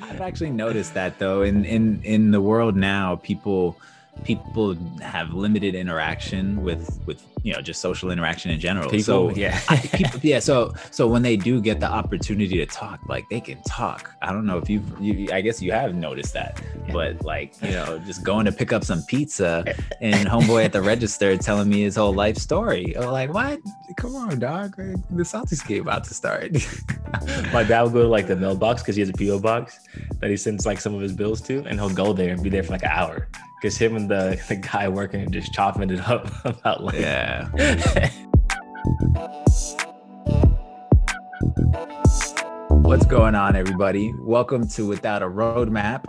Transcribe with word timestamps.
I've 0.00 0.20
actually 0.20 0.50
noticed 0.50 0.94
that 0.94 1.18
though. 1.18 1.42
In 1.42 1.64
in 1.64 2.00
in 2.02 2.30
the 2.30 2.40
world 2.40 2.76
now 2.76 3.16
people 3.16 3.76
people 4.24 4.74
have 5.00 5.32
limited 5.32 5.74
interaction 5.74 6.62
with 6.62 7.00
with 7.06 7.22
you 7.42 7.52
know 7.52 7.60
just 7.60 7.80
social 7.80 8.10
interaction 8.10 8.50
in 8.50 8.60
general. 8.60 8.88
People, 8.88 9.30
so 9.30 9.30
yeah 9.30 9.58
people, 9.92 10.20
yeah 10.22 10.38
so 10.38 10.72
so 10.90 11.08
when 11.08 11.22
they 11.22 11.36
do 11.36 11.60
get 11.60 11.80
the 11.80 11.90
opportunity 11.90 12.56
to 12.56 12.66
talk 12.66 13.00
like 13.08 13.28
they 13.30 13.40
can 13.40 13.60
talk. 13.62 14.14
I 14.22 14.32
don't 14.32 14.46
know 14.46 14.58
if 14.58 14.70
you've 14.70 15.00
you 15.00 15.28
i 15.32 15.40
guess 15.40 15.60
you 15.60 15.72
have 15.72 15.94
noticed 15.94 16.32
that 16.34 16.62
yeah. 16.86 16.92
but 16.92 17.24
like 17.24 17.60
you 17.62 17.72
know 17.72 17.98
just 18.06 18.22
going 18.22 18.46
to 18.46 18.52
pick 18.52 18.72
up 18.72 18.84
some 18.84 19.02
pizza 19.02 19.64
and 20.00 20.28
homeboy 20.28 20.64
at 20.64 20.72
the 20.72 20.82
register 20.82 21.36
telling 21.36 21.68
me 21.68 21.82
his 21.82 21.96
whole 21.96 22.14
life 22.14 22.36
story. 22.36 22.96
I'm 22.96 23.10
like 23.10 23.32
what? 23.32 23.60
Come 23.96 24.14
on 24.14 24.38
dog. 24.38 24.76
The 24.76 25.22
Celtics 25.22 25.66
game 25.66 25.82
about 25.82 26.04
to 26.04 26.14
start. 26.14 26.52
My 27.52 27.62
dad 27.64 27.82
will 27.82 27.90
go 27.90 28.02
to 28.02 28.08
like 28.08 28.26
the 28.26 28.36
mailbox 28.36 28.82
because 28.82 28.96
he 28.96 29.00
has 29.00 29.08
a 29.08 29.12
po 29.12 29.38
box 29.38 29.80
that 30.20 30.30
he 30.30 30.36
sends 30.36 30.64
like 30.64 30.80
some 30.80 30.94
of 30.94 31.00
his 31.00 31.12
bills 31.12 31.40
to 31.42 31.64
and 31.66 31.80
he'll 31.80 31.90
go 31.90 32.12
there 32.12 32.32
and 32.32 32.42
be 32.42 32.50
there 32.50 32.62
for 32.62 32.72
like 32.72 32.84
an 32.84 32.90
hour 32.90 33.28
because 33.62 33.78
him 33.78 33.94
and 33.94 34.10
the, 34.10 34.42
the 34.48 34.56
guy 34.56 34.88
working 34.88 35.30
just 35.30 35.52
chopping 35.52 35.88
it 35.88 36.00
up 36.08 36.28
about 36.44 36.82
like 36.82 36.98
yeah 36.98 37.48
what's 42.68 43.06
going 43.06 43.36
on 43.36 43.54
everybody 43.54 44.12
welcome 44.22 44.66
to 44.66 44.84
without 44.84 45.22
a 45.22 45.26
roadmap 45.26 46.04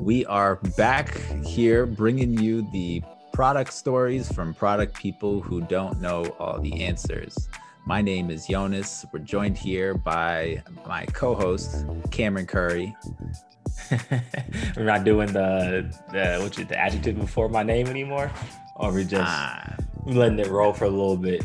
we 0.00 0.26
are 0.26 0.56
back 0.76 1.16
here 1.44 1.86
bringing 1.86 2.36
you 2.36 2.68
the 2.72 3.00
product 3.32 3.72
stories 3.72 4.30
from 4.32 4.52
product 4.52 4.96
people 4.96 5.40
who 5.40 5.60
don't 5.60 6.00
know 6.00 6.24
all 6.40 6.60
the 6.60 6.82
answers 6.82 7.48
my 7.88 8.02
name 8.02 8.30
is 8.30 8.48
Jonas. 8.48 9.06
We're 9.12 9.20
joined 9.20 9.56
here 9.56 9.94
by 9.94 10.60
my 10.88 11.06
co-host 11.06 11.86
Cameron 12.10 12.46
Curry. 12.46 12.96
we're 14.76 14.84
not 14.84 15.04
doing 15.04 15.32
the 15.32 15.94
the 16.10 16.38
what's 16.42 16.58
it, 16.58 16.68
the 16.68 16.78
adjective 16.78 17.18
before 17.18 17.48
my 17.48 17.62
name 17.62 17.86
anymore, 17.86 18.30
or 18.76 18.92
we're 18.92 19.04
just 19.04 19.22
ah. 19.24 19.76
letting 20.04 20.38
it 20.38 20.48
roll 20.48 20.72
for 20.72 20.84
a 20.84 20.90
little 20.90 21.16
bit. 21.16 21.44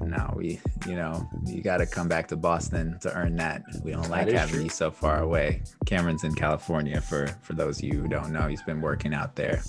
No, 0.00 0.32
we 0.36 0.60
you 0.86 0.96
know 0.96 1.28
you 1.44 1.62
got 1.62 1.78
to 1.78 1.86
come 1.86 2.08
back 2.08 2.28
to 2.28 2.36
Boston 2.36 2.98
to 3.00 3.12
earn 3.14 3.36
that. 3.36 3.62
We 3.82 3.92
don't 3.92 4.08
like 4.08 4.28
having 4.28 4.54
true. 4.54 4.64
you 4.64 4.68
so 4.68 4.90
far 4.90 5.22
away. 5.22 5.62
Cameron's 5.86 6.24
in 6.24 6.34
California. 6.34 7.00
For 7.00 7.28
for 7.42 7.54
those 7.54 7.78
of 7.78 7.84
you 7.84 8.00
who 8.00 8.08
don't 8.08 8.32
know, 8.32 8.46
he's 8.48 8.62
been 8.62 8.80
working 8.80 9.14
out 9.14 9.34
there. 9.36 9.62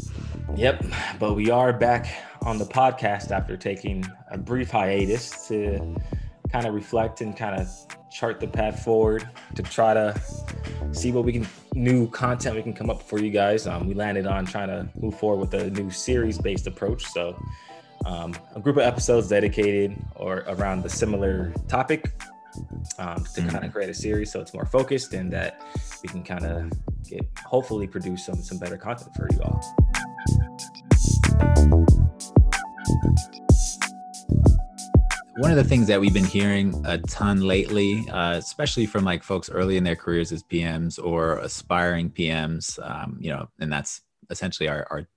Yep, 0.55 0.85
but 1.19 1.35
we 1.35 1.49
are 1.49 1.73
back 1.73 2.07
on 2.41 2.57
the 2.57 2.65
podcast 2.65 3.31
after 3.31 3.57
taking 3.57 4.05
a 4.31 4.37
brief 4.37 4.71
hiatus 4.71 5.47
to 5.47 5.95
kind 6.51 6.65
of 6.65 6.73
reflect 6.73 7.21
and 7.21 7.35
kind 7.35 7.59
of 7.59 7.69
chart 8.11 8.39
the 8.39 8.47
path 8.47 8.83
forward 8.83 9.27
to 9.55 9.63
try 9.63 9.93
to 9.93 10.19
see 10.91 11.11
what 11.11 11.25
we 11.25 11.33
can 11.33 11.47
new 11.73 12.09
content 12.09 12.55
we 12.55 12.63
can 12.63 12.73
come 12.73 12.89
up 12.89 13.01
for 13.01 13.19
you 13.19 13.29
guys. 13.29 13.67
Um, 13.67 13.87
we 13.87 13.93
landed 13.93 14.25
on 14.25 14.45
trying 14.45 14.69
to 14.69 14.89
move 14.99 15.17
forward 15.19 15.39
with 15.39 15.53
a 15.53 15.69
new 15.71 15.89
series 15.91 16.37
based 16.37 16.67
approach. 16.67 17.05
So 17.05 17.39
um, 18.05 18.35
a 18.55 18.59
group 18.59 18.77
of 18.77 18.83
episodes 18.83 19.27
dedicated 19.29 19.95
or 20.15 20.43
around 20.47 20.83
the 20.83 20.89
similar 20.89 21.53
topic 21.67 22.11
um, 22.97 23.23
to 23.23 23.41
mm-hmm. 23.41 23.49
kind 23.49 23.65
of 23.65 23.71
create 23.71 23.89
a 23.89 23.93
series 23.93 24.31
so 24.31 24.39
it's 24.39 24.53
more 24.53 24.65
focused 24.65 25.13
and 25.13 25.31
that 25.31 25.61
we 26.01 26.09
can 26.09 26.23
kind 26.23 26.45
of 26.45 26.71
get 27.07 27.25
hopefully 27.45 27.87
produce 27.87 28.25
some 28.25 28.41
some 28.41 28.57
better 28.57 28.77
content 28.77 29.13
for 29.15 29.27
you 29.31 29.41
all 29.43 29.61
one 35.37 35.51
of 35.51 35.57
the 35.57 35.63
things 35.63 35.85
that 35.87 36.01
we've 36.01 36.13
been 36.13 36.25
hearing 36.25 36.83
a 36.87 36.97
ton 36.97 37.41
lately, 37.41 38.09
uh, 38.09 38.33
especially 38.33 38.87
from 38.87 39.03
like 39.03 39.21
folks 39.21 39.51
early 39.51 39.77
in 39.77 39.83
their 39.83 39.95
careers 39.95 40.31
as 40.31 40.41
PMs 40.41 40.97
or 41.03 41.37
aspiring 41.37 42.09
PMs, 42.09 42.79
um, 42.83 43.17
you 43.19 43.29
know, 43.29 43.47
and 43.59 43.71
that's 43.71 44.01
essentially 44.31 44.67
our, 44.67 44.87
our 44.89 45.07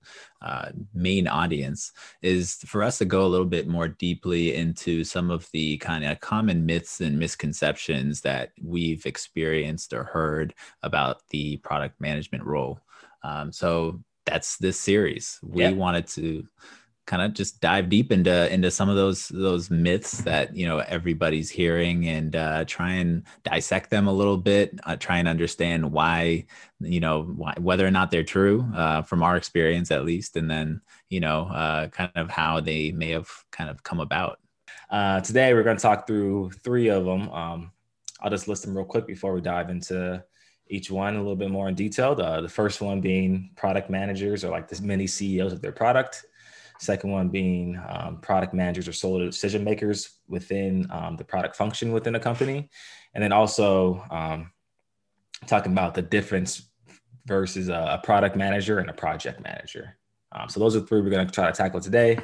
uh, 0.43 0.69
main 0.93 1.27
audience, 1.27 1.91
is 2.21 2.57
for 2.67 2.83
us 2.83 2.99
to 2.99 3.05
go 3.05 3.25
a 3.25 3.27
little 3.27 3.47
bit 3.47 3.67
more 3.67 3.87
deeply 3.87 4.53
into 4.53 5.03
some 5.03 5.31
of 5.31 5.49
the 5.53 5.77
kind 5.79 6.05
of 6.05 6.19
common 6.19 6.67
myths 6.67 7.01
and 7.01 7.17
misconceptions 7.17 8.21
that 8.21 8.51
we've 8.61 9.07
experienced 9.07 9.91
or 9.91 10.03
heard 10.03 10.53
about 10.83 11.27
the 11.31 11.57
product 11.57 11.99
management 11.99 12.43
role. 12.43 12.79
Um, 13.23 13.51
so 13.51 13.99
that's 14.27 14.57
this 14.57 14.79
series. 14.79 15.39
We 15.41 15.63
yep. 15.63 15.75
wanted 15.75 16.05
to 16.09 16.45
kind 17.11 17.21
of 17.21 17.33
just 17.33 17.59
dive 17.59 17.89
deep 17.89 18.09
into 18.09 18.53
into 18.53 18.71
some 18.71 18.87
of 18.87 18.95
those 18.95 19.27
those 19.27 19.69
myths 19.69 20.19
that 20.19 20.55
you 20.55 20.65
know 20.65 20.79
everybody's 20.79 21.49
hearing 21.49 22.07
and 22.07 22.37
uh, 22.37 22.63
try 22.63 22.91
and 22.91 23.23
dissect 23.43 23.89
them 23.89 24.07
a 24.07 24.13
little 24.13 24.37
bit 24.37 24.79
uh, 24.85 24.95
try 24.95 25.17
and 25.17 25.27
understand 25.27 25.91
why 25.91 26.45
you 26.79 27.01
know 27.01 27.23
why, 27.23 27.53
whether 27.59 27.85
or 27.85 27.91
not 27.91 28.11
they're 28.11 28.23
true 28.23 28.65
uh, 28.73 29.01
from 29.01 29.23
our 29.23 29.35
experience 29.35 29.91
at 29.91 30.05
least 30.05 30.37
and 30.37 30.49
then 30.49 30.79
you 31.09 31.19
know 31.19 31.47
uh, 31.47 31.89
kind 31.89 32.11
of 32.15 32.29
how 32.29 32.61
they 32.61 32.93
may 32.93 33.09
have 33.09 33.29
kind 33.51 33.69
of 33.69 33.83
come 33.83 33.99
about. 33.99 34.39
Uh, 34.89 35.19
today 35.19 35.53
we're 35.53 35.63
going 35.63 35.75
to 35.75 35.81
talk 35.83 36.07
through 36.07 36.49
three 36.63 36.87
of 36.87 37.03
them 37.03 37.29
um, 37.31 37.71
i'll 38.21 38.29
just 38.29 38.47
list 38.47 38.63
them 38.63 38.73
real 38.73 38.85
quick 38.85 39.05
before 39.05 39.33
we 39.33 39.41
dive 39.41 39.69
into 39.69 40.23
each 40.67 40.89
one 40.89 41.15
a 41.15 41.17
little 41.17 41.35
bit 41.35 41.51
more 41.51 41.67
in 41.67 41.75
detail. 41.75 42.15
The 42.15 42.47
first 42.47 42.79
one 42.79 43.01
being 43.01 43.49
product 43.57 43.89
managers 43.89 44.45
or 44.45 44.51
like 44.51 44.69
the 44.69 44.81
mini 44.81 45.05
ceos 45.05 45.51
of 45.51 45.61
their 45.61 45.73
product 45.73 46.23
Second 46.81 47.11
one 47.11 47.29
being 47.29 47.79
um, 47.87 48.17
product 48.21 48.55
managers 48.55 48.87
or 48.87 48.93
sole 48.93 49.19
decision 49.19 49.63
makers 49.63 50.17
within 50.27 50.87
um, 50.89 51.15
the 51.15 51.23
product 51.23 51.55
function 51.55 51.91
within 51.91 52.15
a 52.15 52.19
company. 52.19 52.71
And 53.13 53.23
then 53.23 53.31
also 53.31 54.03
um, 54.09 54.51
talking 55.45 55.73
about 55.73 55.93
the 55.93 56.01
difference 56.01 56.71
versus 57.27 57.69
a, 57.69 57.99
a, 58.01 58.01
product 58.03 58.35
manager 58.35 58.79
and 58.79 58.89
a 58.89 58.93
project 58.93 59.43
manager. 59.43 59.95
Um, 60.31 60.49
so 60.49 60.59
those 60.59 60.75
are 60.75 60.79
three 60.79 61.01
we're 61.01 61.11
going 61.11 61.27
to 61.27 61.31
try 61.31 61.45
to 61.45 61.53
tackle 61.55 61.81
today. 61.81 62.17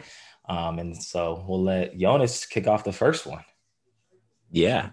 Um, 0.49 0.79
and 0.79 0.97
so 0.97 1.45
we'll 1.47 1.61
let 1.61 1.95
Jonas 1.95 2.47
kick 2.47 2.65
off 2.65 2.83
the 2.83 2.91
first 2.91 3.27
one. 3.27 3.43
Yeah. 4.49 4.89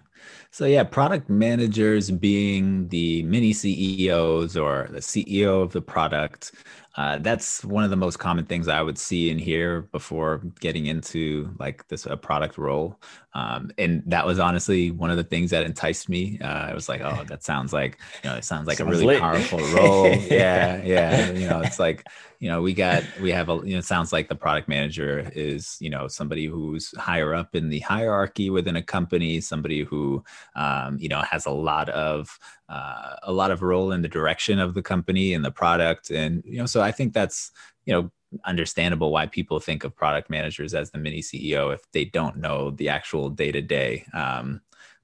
So 0.51 0.65
yeah, 0.65 0.83
product 0.83 1.29
managers 1.29 2.11
being 2.11 2.87
the 2.89 3.23
mini 3.23 3.53
CEOs 3.53 4.57
or 4.57 4.87
the 4.91 4.99
CEO 4.99 5.61
of 5.61 5.71
the 5.71 5.81
product. 5.81 6.53
Uh, 6.97 7.17
that's 7.17 7.63
one 7.65 7.83
of 7.83 7.89
the 7.89 7.95
most 7.97 8.19
common 8.19 8.45
things 8.45 8.69
I 8.69 8.81
would 8.81 8.97
see 8.97 9.29
and 9.29 9.39
hear 9.39 9.81
before 9.81 10.37
getting 10.61 10.85
into 10.85 11.53
like 11.59 11.85
this 11.89 12.05
a 12.05 12.15
product 12.15 12.57
role. 12.57 13.01
Um, 13.33 13.69
and 13.77 14.01
that 14.05 14.25
was 14.25 14.39
honestly 14.39 14.91
one 14.91 15.09
of 15.09 15.17
the 15.17 15.23
things 15.25 15.51
that 15.51 15.65
enticed 15.65 16.07
me. 16.07 16.39
Uh, 16.41 16.47
I 16.47 16.73
was 16.73 16.87
like, 16.87 17.01
oh, 17.01 17.25
that 17.27 17.43
sounds 17.43 17.73
like 17.73 17.99
you 18.23 18.29
know, 18.29 18.37
it 18.37 18.45
sounds 18.45 18.67
like 18.67 18.77
sounds 18.77 18.87
a 18.87 18.91
really 18.91 19.07
lit. 19.07 19.19
powerful 19.19 19.59
role. 19.73 20.07
yeah, 20.07 20.81
yeah. 20.85 21.31
You 21.31 21.49
know, 21.49 21.59
it's 21.59 21.79
like 21.79 22.05
you 22.39 22.49
know, 22.49 22.61
we 22.61 22.73
got 22.73 23.03
we 23.21 23.31
have 23.31 23.49
a 23.49 23.55
you 23.65 23.73
know, 23.73 23.79
it 23.79 23.85
sounds 23.85 24.13
like 24.13 24.29
the 24.29 24.35
product 24.35 24.69
manager 24.69 25.29
is 25.35 25.75
you 25.81 25.89
know 25.89 26.07
somebody 26.07 26.45
who's 26.45 26.95
higher 26.97 27.33
up 27.33 27.55
in 27.55 27.67
the 27.67 27.79
hierarchy 27.79 28.49
within 28.49 28.77
a 28.77 28.83
company, 28.83 29.41
somebody 29.41 29.83
who 29.83 30.14
um, 30.55 30.97
you 30.99 31.09
know 31.09 31.21
has 31.21 31.45
a 31.45 31.51
lot 31.51 31.89
of 31.89 32.39
uh, 32.69 33.15
a 33.23 33.31
lot 33.31 33.51
of 33.51 33.61
role 33.61 33.91
in 33.91 34.01
the 34.01 34.07
direction 34.07 34.59
of 34.59 34.73
the 34.73 34.83
company 34.83 35.33
and 35.33 35.43
the 35.43 35.51
product, 35.51 36.11
and 36.11 36.43
you 36.45 36.57
know, 36.57 36.65
so 36.65 36.81
I 36.81 36.91
think 36.91 37.13
that's 37.13 37.51
you 37.85 37.93
know 37.93 38.11
understandable 38.43 39.11
why 39.11 39.25
people 39.25 39.59
think 39.59 39.83
of 39.83 39.95
product 39.95 40.29
managers 40.29 40.73
as 40.73 40.91
the 40.91 40.97
mini 40.97 41.21
CEO 41.21 41.73
if 41.73 41.81
they 41.93 42.05
don't 42.05 42.37
know 42.37 42.71
the 42.71 42.89
actual 42.89 43.29
day 43.29 43.51
to 43.51 43.61
day. 43.61 44.05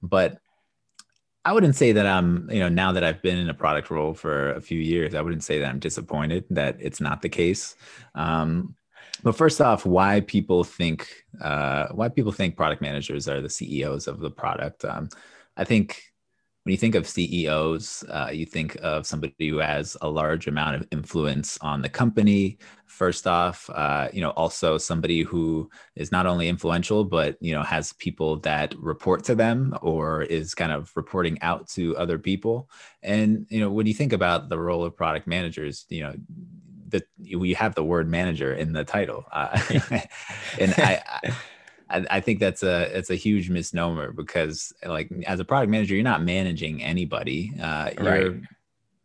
But 0.02 0.38
I 1.44 1.52
wouldn't 1.52 1.74
say 1.74 1.92
that 1.92 2.06
I'm, 2.06 2.48
you 2.50 2.60
know, 2.60 2.68
now 2.68 2.92
that 2.92 3.02
I've 3.02 3.20
been 3.20 3.38
in 3.38 3.48
a 3.48 3.54
product 3.54 3.90
role 3.90 4.14
for 4.14 4.52
a 4.52 4.60
few 4.60 4.78
years, 4.78 5.14
I 5.14 5.20
wouldn't 5.22 5.42
say 5.42 5.58
that 5.58 5.68
I'm 5.68 5.80
disappointed 5.80 6.44
that 6.50 6.76
it's 6.78 7.00
not 7.00 7.22
the 7.22 7.28
case. 7.28 7.74
Um, 8.14 8.76
but 9.22 9.36
first 9.36 9.60
off, 9.60 9.86
why 9.86 10.20
people 10.20 10.64
think 10.64 11.08
uh, 11.40 11.88
why 11.88 12.08
people 12.08 12.32
think 12.32 12.56
product 12.56 12.82
managers 12.82 13.28
are 13.28 13.40
the 13.40 13.50
CEOs 13.50 14.06
of 14.06 14.20
the 14.20 14.30
product? 14.30 14.84
Um, 14.84 15.08
I 15.56 15.64
think 15.64 16.12
when 16.64 16.70
you 16.70 16.76
think 16.76 16.94
of 16.94 17.08
CEOs, 17.08 18.04
uh, 18.08 18.30
you 18.32 18.46
think 18.46 18.76
of 18.82 19.04
somebody 19.04 19.48
who 19.48 19.58
has 19.58 19.96
a 20.00 20.08
large 20.08 20.46
amount 20.46 20.76
of 20.76 20.86
influence 20.92 21.58
on 21.60 21.82
the 21.82 21.88
company. 21.88 22.58
First 22.86 23.26
off, 23.26 23.68
uh, 23.70 24.08
you 24.12 24.20
know, 24.20 24.30
also 24.30 24.78
somebody 24.78 25.22
who 25.22 25.68
is 25.96 26.12
not 26.12 26.26
only 26.26 26.48
influential, 26.48 27.04
but 27.04 27.36
you 27.40 27.52
know, 27.52 27.64
has 27.64 27.92
people 27.94 28.38
that 28.40 28.76
report 28.78 29.24
to 29.24 29.34
them 29.34 29.76
or 29.82 30.22
is 30.22 30.54
kind 30.54 30.70
of 30.70 30.92
reporting 30.94 31.40
out 31.42 31.68
to 31.70 31.96
other 31.96 32.18
people. 32.18 32.70
And 33.02 33.44
you 33.48 33.58
know, 33.58 33.70
when 33.70 33.86
you 33.86 33.94
think 33.94 34.12
about 34.12 34.48
the 34.48 34.58
role 34.58 34.84
of 34.84 34.96
product 34.96 35.26
managers, 35.26 35.84
you 35.88 36.02
know, 36.02 36.14
that 36.92 37.04
we 37.36 37.52
have 37.54 37.74
the 37.74 37.84
word 37.84 38.08
manager 38.08 38.54
in 38.54 38.72
the 38.72 38.84
title, 38.84 39.26
uh, 39.32 39.60
and 40.60 40.74
I, 40.78 41.02
I 41.90 42.06
I, 42.10 42.20
think 42.20 42.40
that's 42.40 42.62
a 42.62 42.96
it's 42.96 43.10
a 43.10 43.14
huge 43.14 43.50
misnomer 43.50 44.12
because 44.12 44.72
like 44.86 45.10
as 45.26 45.40
a 45.40 45.44
product 45.44 45.70
manager, 45.70 45.94
you're 45.94 46.04
not 46.04 46.22
managing 46.22 46.82
anybody. 46.82 47.52
Uh, 47.60 47.90
you're 47.98 48.30
right. 48.30 48.40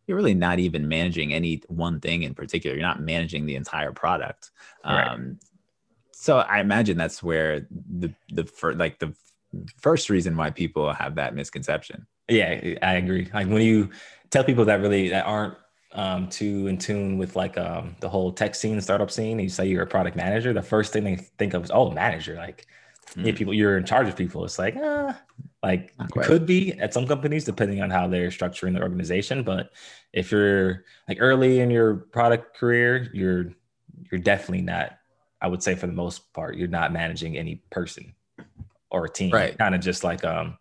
you're 0.06 0.16
really 0.16 0.34
not 0.34 0.58
even 0.58 0.88
managing 0.88 1.34
any 1.34 1.62
one 1.68 2.00
thing 2.00 2.22
in 2.22 2.34
particular. 2.34 2.76
You're 2.76 2.86
not 2.86 3.02
managing 3.02 3.44
the 3.44 3.56
entire 3.56 3.92
product. 3.92 4.50
Right. 4.84 5.06
Um, 5.06 5.38
so 6.12 6.38
I 6.38 6.60
imagine 6.60 6.96
that's 6.96 7.22
where 7.22 7.66
the 7.70 8.12
the 8.30 8.44
for 8.44 8.74
like 8.74 8.98
the 8.98 9.14
first 9.80 10.10
reason 10.10 10.36
why 10.36 10.50
people 10.50 10.92
have 10.92 11.16
that 11.16 11.34
misconception. 11.34 12.06
Yeah, 12.28 12.74
I 12.82 12.94
agree. 12.94 13.30
Like 13.32 13.48
when 13.48 13.62
you 13.62 13.90
tell 14.30 14.44
people 14.44 14.64
that 14.66 14.80
really 14.80 15.08
that 15.10 15.26
aren't 15.26 15.54
um, 15.92 16.28
too 16.28 16.66
in 16.66 16.78
tune 16.78 17.18
with 17.18 17.36
like 17.36 17.56
um, 17.56 17.96
the 18.00 18.08
whole 18.08 18.32
tech 18.32 18.54
scene, 18.54 18.80
startup 18.80 19.10
scene, 19.10 19.38
you 19.38 19.48
say 19.48 19.66
you're 19.66 19.82
a 19.82 19.86
product 19.86 20.16
manager, 20.16 20.52
the 20.52 20.62
first 20.62 20.92
thing 20.92 21.04
they 21.04 21.16
think 21.16 21.54
of 21.54 21.64
is 21.64 21.70
oh, 21.72 21.90
manager. 21.90 22.34
Like 22.34 22.66
mm. 23.14 23.26
yeah, 23.26 23.32
people, 23.34 23.54
you're 23.54 23.78
in 23.78 23.84
charge 23.84 24.08
of 24.08 24.16
people. 24.16 24.44
It's 24.44 24.58
like 24.58 24.76
ah, 24.76 25.18
like 25.62 25.92
could 26.22 26.46
be 26.46 26.78
at 26.78 26.92
some 26.92 27.06
companies 27.06 27.44
depending 27.44 27.82
on 27.82 27.90
how 27.90 28.06
they're 28.06 28.28
structuring 28.28 28.74
the 28.74 28.82
organization. 28.82 29.42
But 29.42 29.72
if 30.12 30.30
you're 30.30 30.84
like 31.08 31.18
early 31.20 31.60
in 31.60 31.70
your 31.70 31.94
product 31.96 32.56
career, 32.56 33.08
you're 33.12 33.52
you're 34.10 34.20
definitely 34.20 34.62
not. 34.62 34.98
I 35.40 35.46
would 35.46 35.62
say 35.62 35.76
for 35.76 35.86
the 35.86 35.92
most 35.92 36.32
part, 36.32 36.56
you're 36.56 36.66
not 36.66 36.92
managing 36.92 37.36
any 37.36 37.62
person 37.70 38.14
or 38.90 39.04
a 39.04 39.08
team. 39.08 39.30
Right. 39.30 39.56
Kind 39.56 39.74
of 39.74 39.80
just 39.80 40.02
like 40.02 40.24
um, 40.24 40.58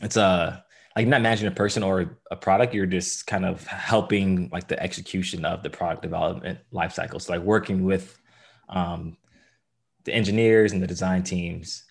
it's 0.00 0.16
a 0.16 0.63
like 0.96 1.06
not 1.06 1.22
managing 1.22 1.48
a 1.48 1.52
person 1.52 1.82
or 1.82 2.18
a 2.30 2.36
product 2.36 2.72
you're 2.72 2.86
just 2.86 3.26
kind 3.26 3.44
of 3.44 3.66
helping 3.66 4.48
like 4.52 4.68
the 4.68 4.80
execution 4.80 5.44
of 5.44 5.62
the 5.62 5.70
product 5.70 6.02
development 6.02 6.58
life 6.70 6.92
cycle. 6.92 7.18
So 7.18 7.32
like 7.32 7.42
working 7.42 7.84
with 7.84 8.16
um, 8.68 9.16
the 10.04 10.14
engineers 10.14 10.72
and 10.72 10.82
the 10.82 10.86
design 10.86 11.22
teams 11.22 11.84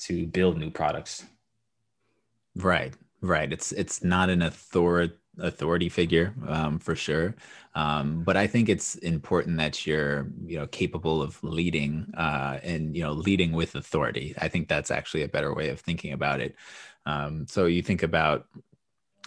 to 0.00 0.26
build 0.26 0.58
new 0.58 0.70
products. 0.70 1.24
Right 2.54 2.94
right. 3.22 3.50
It's 3.50 3.72
it's 3.72 4.04
not 4.04 4.28
an 4.28 4.42
authority 4.42 5.14
authority 5.38 5.88
figure 5.88 6.34
um, 6.46 6.78
for 6.78 6.94
sure. 6.94 7.34
Um, 7.74 8.22
but 8.22 8.36
i 8.36 8.46
think 8.46 8.68
it's 8.68 8.96
important 8.96 9.56
that 9.56 9.86
you're 9.86 10.30
you 10.44 10.58
know 10.58 10.66
capable 10.66 11.22
of 11.22 11.42
leading 11.42 12.12
uh, 12.16 12.58
and 12.62 12.94
you 12.94 13.02
know 13.02 13.12
leading 13.12 13.52
with 13.52 13.74
authority. 13.74 14.34
I 14.38 14.48
think 14.48 14.68
that's 14.68 14.90
actually 14.90 15.22
a 15.22 15.28
better 15.28 15.54
way 15.54 15.70
of 15.70 15.80
thinking 15.80 16.12
about 16.12 16.40
it. 16.40 16.54
Um, 17.06 17.46
so 17.48 17.66
you 17.66 17.82
think 17.82 18.02
about 18.02 18.46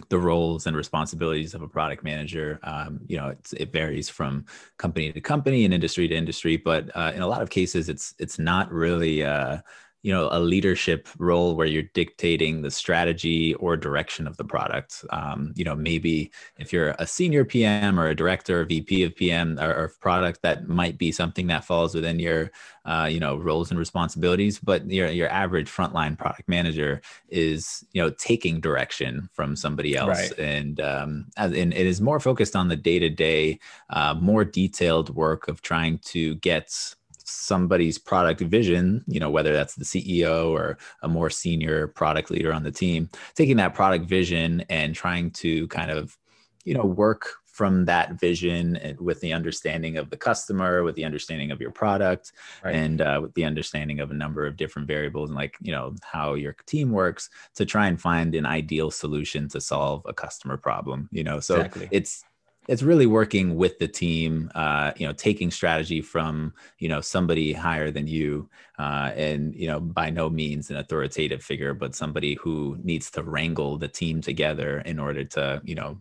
the 0.10 0.20
roles 0.20 0.68
and 0.68 0.76
responsibilities 0.76 1.54
of 1.54 1.62
a 1.62 1.68
product 1.68 2.04
manager. 2.04 2.60
Um, 2.64 3.00
you 3.08 3.18
know, 3.18 3.36
it 3.56 3.72
varies 3.72 4.10
from 4.10 4.46
company 4.78 5.12
to 5.12 5.22
company 5.22 5.66
and 5.66 5.74
industry 5.74 6.08
to 6.08 6.16
industry, 6.16 6.58
but 6.58 6.96
uh, 6.96 7.14
in 7.16 7.22
a 7.22 7.28
lot 7.28 7.42
of 7.42 7.50
cases, 7.50 7.90
it's 7.90 8.14
it's 8.20 8.38
not 8.38 8.72
really 8.72 9.24
uh, 9.24 9.60
you 10.06 10.12
know 10.12 10.30
a 10.32 10.40
leadership 10.40 11.10
role 11.18 11.56
where 11.56 11.66
you're 11.66 11.90
dictating 11.96 12.62
the 12.62 12.70
strategy 12.70 13.56
or 13.56 13.76
direction 13.76 14.28
of 14.28 14.38
the 14.38 14.44
product. 14.44 15.04
Um, 15.10 15.52
you 15.56 15.66
know 15.66 15.76
maybe 15.76 16.32
if 16.60 16.72
you're 16.72 16.96
a 17.00 17.08
senior 17.08 17.44
pm 17.44 18.00
or 18.00 18.08
a 18.08 18.16
director 18.16 18.62
or 18.62 18.66
vp 18.66 19.02
of 19.04 19.16
pm 19.16 19.60
or, 19.60 19.74
or 19.74 19.92
product 20.00 20.44
that 20.44 20.68
might 20.68 21.00
be 21.00 21.12
something 21.12 21.48
that 21.48 21.66
falls 21.66 21.96
within 21.96 22.20
your 22.20 22.52
uh, 22.86 23.10
you 23.12 23.20
know 23.20 23.36
roles 23.36 23.72
and 23.72 23.80
responsibilities. 23.80 24.60
But 24.60 24.88
your 24.90 25.10
your 25.10 25.30
average 25.30 25.72
frontline 25.72 26.16
product 26.16 26.48
manager 26.48 27.02
is 27.30 27.84
you 27.92 28.02
know 28.04 28.12
taking 28.12 28.60
direction 28.60 29.28
from 29.34 29.56
somebody 29.56 29.98
else. 29.98 30.30
Right. 30.30 30.40
and 30.40 30.80
um, 30.82 31.26
and 31.36 31.74
it 31.74 31.88
is 31.88 32.00
more 32.00 32.20
focused 32.20 32.56
on 32.56 32.68
the 32.68 32.76
day-to-day 32.76 33.60
uh, 33.90 34.14
more 34.14 34.46
detailed 34.46 35.10
work 35.16 35.48
of 35.48 35.64
trying 35.64 35.98
to 36.14 36.36
get 36.36 36.96
somebody's 37.26 37.98
product 37.98 38.42
vision, 38.42 39.04
you 39.08 39.20
know, 39.20 39.30
whether 39.30 39.54
that's 39.54 39.76
the 39.76 39.86
CEO 39.86 40.50
or 40.50 40.78
a 41.02 41.08
more 41.08 41.30
senior 41.30 41.88
product 41.88 42.32
leader 42.32 42.54
on 42.54 42.64
the 42.64 42.72
team, 42.72 43.10
taking 43.36 43.58
that 43.58 43.74
product 43.74 44.06
vision 44.06 44.64
and 44.70 44.96
trying 44.96 45.32
to 45.32 45.68
kind 45.68 45.92
of, 45.92 46.18
you 46.64 46.74
know, 46.74 46.86
work 46.86 47.30
from 47.56 47.86
that 47.86 48.20
vision 48.20 48.76
and 48.76 49.00
with 49.00 49.22
the 49.22 49.32
understanding 49.32 49.96
of 49.96 50.10
the 50.10 50.18
customer, 50.18 50.84
with 50.84 50.94
the 50.96 51.06
understanding 51.06 51.52
of 51.52 51.62
your 51.62 51.72
product, 51.72 52.34
right. 52.66 52.76
and 52.76 53.00
uh, 53.00 53.18
with 53.22 53.34
the 53.34 53.46
understanding 53.46 54.02
of 54.02 54.12
a 54.12 54.14
number 54.14 54.46
of 54.46 54.58
different 54.58 54.90
variables 54.90 55.30
and 55.30 55.38
like 55.38 55.56
you 55.62 55.72
know 55.72 55.96
how 56.04 56.34
your 56.34 56.54
team 56.66 56.92
works 56.92 57.30
to 57.56 57.66
try 57.66 57.88
and 57.88 58.02
find 58.02 58.36
an 58.36 58.46
ideal 58.46 58.92
solution 58.92 59.48
to 59.48 59.62
solve 59.62 60.02
a 60.06 60.14
customer 60.14 60.58
problem. 60.58 61.08
You 61.14 61.24
know, 61.24 61.40
so 61.40 61.56
exactly. 61.56 61.88
it's 61.92 62.26
it's 62.68 62.84
really 62.84 63.06
working 63.06 63.56
with 63.56 63.80
the 63.80 63.88
team 63.88 64.52
uh, 64.56 64.92
you 64.98 65.06
know 65.06 65.14
taking 65.14 65.52
strategy 65.52 66.02
from 66.02 66.54
you 66.80 66.90
know 66.90 67.02
somebody 67.02 67.54
higher 67.54 67.92
than 67.92 68.08
you 68.08 68.50
uh, 68.80 69.12
and 69.16 69.56
you 69.56 69.68
know 69.68 69.80
by 69.80 70.10
no 70.10 70.30
means 70.30 70.70
an 70.70 70.78
authoritative 70.78 71.44
figure 71.44 71.74
but 71.74 71.96
somebody 71.96 72.36
who 72.36 72.78
needs 72.84 73.12
to 73.12 73.24
wrangle 73.24 73.78
the 73.78 73.88
team 73.88 74.22
together 74.22 74.80
in 74.80 75.00
order 75.00 75.24
to 75.24 75.62
you 75.64 75.76
know 75.76 75.98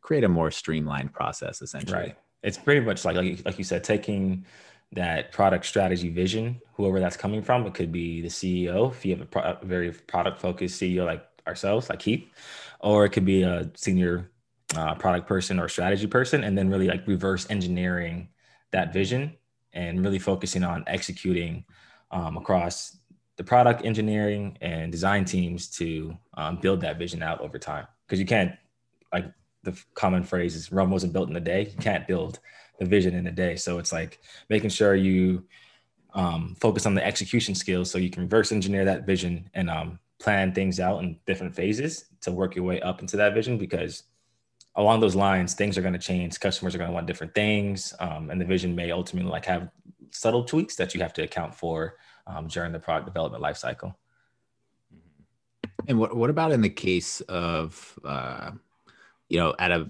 create 0.00 0.24
a 0.24 0.28
more 0.28 0.50
streamlined 0.50 1.12
process 1.12 1.60
essentially. 1.60 1.98
Right. 1.98 2.16
It's 2.42 2.58
pretty 2.58 2.80
much 2.80 3.04
like 3.04 3.16
like 3.16 3.26
you, 3.26 3.36
like 3.44 3.58
you 3.58 3.64
said 3.64 3.84
taking 3.84 4.46
that 4.92 5.32
product 5.32 5.66
strategy 5.66 6.08
vision 6.08 6.60
whoever 6.72 6.98
that's 6.98 7.16
coming 7.16 7.42
from. 7.42 7.66
It 7.66 7.74
could 7.74 7.92
be 7.92 8.22
the 8.22 8.28
ceo 8.28 8.90
if 8.90 9.04
you 9.04 9.16
have 9.16 9.22
a, 9.22 9.26
pro- 9.26 9.58
very 9.62 9.92
product 9.92 10.40
focused 10.40 10.80
ceo 10.80 11.04
like 11.04 11.26
ourselves 11.46 11.88
like 11.88 11.98
keith 11.98 12.26
or 12.80 13.04
it 13.06 13.10
could 13.10 13.24
be 13.24 13.42
a 13.42 13.70
senior 13.74 14.30
uh, 14.76 14.94
product 14.94 15.26
person 15.26 15.58
or 15.58 15.68
strategy 15.68 16.06
person, 16.06 16.44
and 16.44 16.56
then 16.56 16.68
really 16.68 16.88
like 16.88 17.06
reverse 17.06 17.46
engineering 17.50 18.28
that 18.70 18.92
vision 18.92 19.34
and 19.72 20.02
really 20.02 20.18
focusing 20.18 20.62
on 20.62 20.84
executing 20.86 21.64
um, 22.10 22.36
across 22.36 22.98
the 23.36 23.44
product 23.44 23.84
engineering 23.84 24.58
and 24.60 24.90
design 24.90 25.24
teams 25.24 25.68
to 25.68 26.16
um, 26.34 26.56
build 26.60 26.80
that 26.80 26.98
vision 26.98 27.22
out 27.22 27.40
over 27.40 27.58
time. 27.58 27.86
Because 28.06 28.18
you 28.18 28.26
can't, 28.26 28.52
like 29.12 29.26
the 29.62 29.80
common 29.94 30.24
phrase 30.24 30.56
is 30.56 30.72
Rome 30.72 30.90
wasn't 30.90 31.12
built 31.12 31.30
in 31.30 31.36
a 31.36 31.40
day. 31.40 31.62
You 31.62 31.78
can't 31.80 32.06
build 32.06 32.40
the 32.78 32.84
vision 32.84 33.14
in 33.14 33.26
a 33.26 33.32
day. 33.32 33.56
So 33.56 33.78
it's 33.78 33.92
like 33.92 34.20
making 34.48 34.70
sure 34.70 34.94
you 34.94 35.44
um, 36.14 36.56
focus 36.60 36.86
on 36.86 36.94
the 36.94 37.04
execution 37.04 37.54
skills 37.54 37.90
so 37.90 37.98
you 37.98 38.10
can 38.10 38.22
reverse 38.22 38.50
engineer 38.50 38.84
that 38.84 39.06
vision 39.06 39.48
and 39.54 39.70
um, 39.70 39.98
plan 40.18 40.52
things 40.52 40.80
out 40.80 41.02
in 41.02 41.18
different 41.26 41.54
phases 41.54 42.06
to 42.22 42.32
work 42.32 42.56
your 42.56 42.64
way 42.64 42.80
up 42.80 43.00
into 43.00 43.16
that 43.16 43.34
vision 43.34 43.58
because 43.58 44.04
along 44.78 45.00
those 45.00 45.16
lines, 45.16 45.54
things 45.54 45.76
are 45.76 45.82
going 45.82 45.92
to 45.92 45.98
change. 45.98 46.38
Customers 46.40 46.74
are 46.74 46.78
going 46.78 46.88
to 46.88 46.94
want 46.94 47.06
different 47.06 47.34
things, 47.34 47.92
um, 47.98 48.30
and 48.30 48.40
the 48.40 48.44
vision 48.44 48.74
may 48.74 48.90
ultimately 48.92 49.30
like 49.30 49.44
have 49.44 49.68
subtle 50.12 50.44
tweaks 50.44 50.76
that 50.76 50.94
you 50.94 51.02
have 51.02 51.12
to 51.12 51.22
account 51.22 51.54
for 51.54 51.96
um, 52.26 52.46
during 52.46 52.72
the 52.72 52.78
product 52.78 53.06
development 53.06 53.42
lifecycle. 53.42 53.94
And 55.88 55.98
what 55.98 56.16
what 56.16 56.30
about 56.30 56.52
in 56.52 56.60
the 56.60 56.70
case 56.70 57.20
of 57.22 57.98
uh, 58.04 58.52
you 59.28 59.38
know 59.38 59.54
at 59.58 59.72
a 59.72 59.88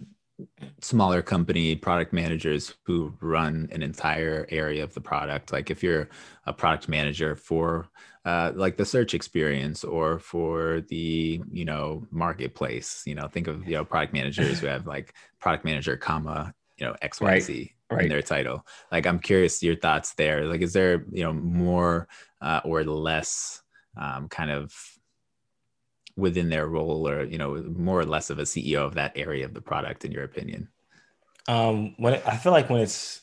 smaller 0.81 1.23
company 1.23 1.75
product 1.75 2.13
managers 2.13 2.75
who 2.85 3.13
run 3.21 3.69
an 3.73 3.83
entire 3.83 4.47
area 4.51 4.85
of 4.85 4.95
the 4.95 5.01
product. 5.01 5.53
Like 5.53 5.71
if 5.71 5.83
you're 5.83 6.09
a 6.47 6.53
product 6.53 6.89
manager 6.89 7.35
for 7.35 7.89
uh, 8.25 8.53
like 8.55 8.77
the 8.77 8.85
search 8.85 9.15
experience 9.15 9.85
or 9.85 10.19
for 10.19 10.83
the 10.89 11.41
you 11.51 11.65
know 11.65 12.07
marketplace 12.11 13.03
you 13.07 13.15
know 13.15 13.27
think 13.27 13.47
of 13.47 13.67
you 13.67 13.75
know 13.75 13.85
product 13.85 14.13
managers 14.13 14.61
who 14.61 14.67
have 14.67 14.87
like 14.87 15.15
product 15.41 15.65
manager 15.65 15.97
comma 15.97 16.53
you 16.77 16.85
know 16.85 16.95
xyz 17.03 17.23
right, 17.31 17.71
right. 17.91 18.03
in 18.03 18.09
their 18.11 18.23
title. 18.23 18.67
Like 18.93 19.07
i'm 19.07 19.19
curious 19.19 19.63
your 19.63 19.77
thoughts 19.77 20.15
there. 20.15 20.47
Like 20.47 20.61
is 20.61 20.73
there 20.73 21.05
you 21.11 21.25
know 21.25 21.33
more 21.33 22.09
uh, 22.41 22.61
or 22.65 22.85
less 22.85 23.63
um, 23.97 24.29
kind 24.29 24.51
of 24.51 24.75
within 26.19 26.51
their 26.51 26.67
role 26.67 27.09
or 27.09 27.25
you 27.25 27.39
know 27.39 27.55
more 27.77 28.01
or 28.01 28.05
less 28.05 28.29
of 28.29 28.39
a 28.39 28.43
ceo 28.43 28.85
of 28.85 28.95
that 28.95 29.13
area 29.17 29.45
of 29.45 29.55
the 29.55 29.61
product 29.61 30.05
in 30.05 30.13
your 30.13 30.25
opinion 30.25 30.69
um 31.47 31.95
when 31.97 32.15
it, 32.15 32.23
i 32.27 32.37
feel 32.37 32.53
like 32.53 32.69
when 32.69 32.81
it's 32.81 33.23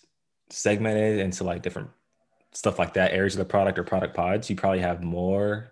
segmented 0.49 1.19
into 1.19 1.43
like 1.43 1.61
different 1.61 1.89
stuff 2.55 2.79
like 2.79 2.93
that, 2.93 3.11
areas 3.11 3.35
of 3.35 3.39
the 3.39 3.45
product 3.45 3.77
or 3.77 3.83
product 3.83 4.15
pods, 4.15 4.49
you 4.49 4.55
probably 4.55 4.79
have 4.79 5.03
more 5.03 5.71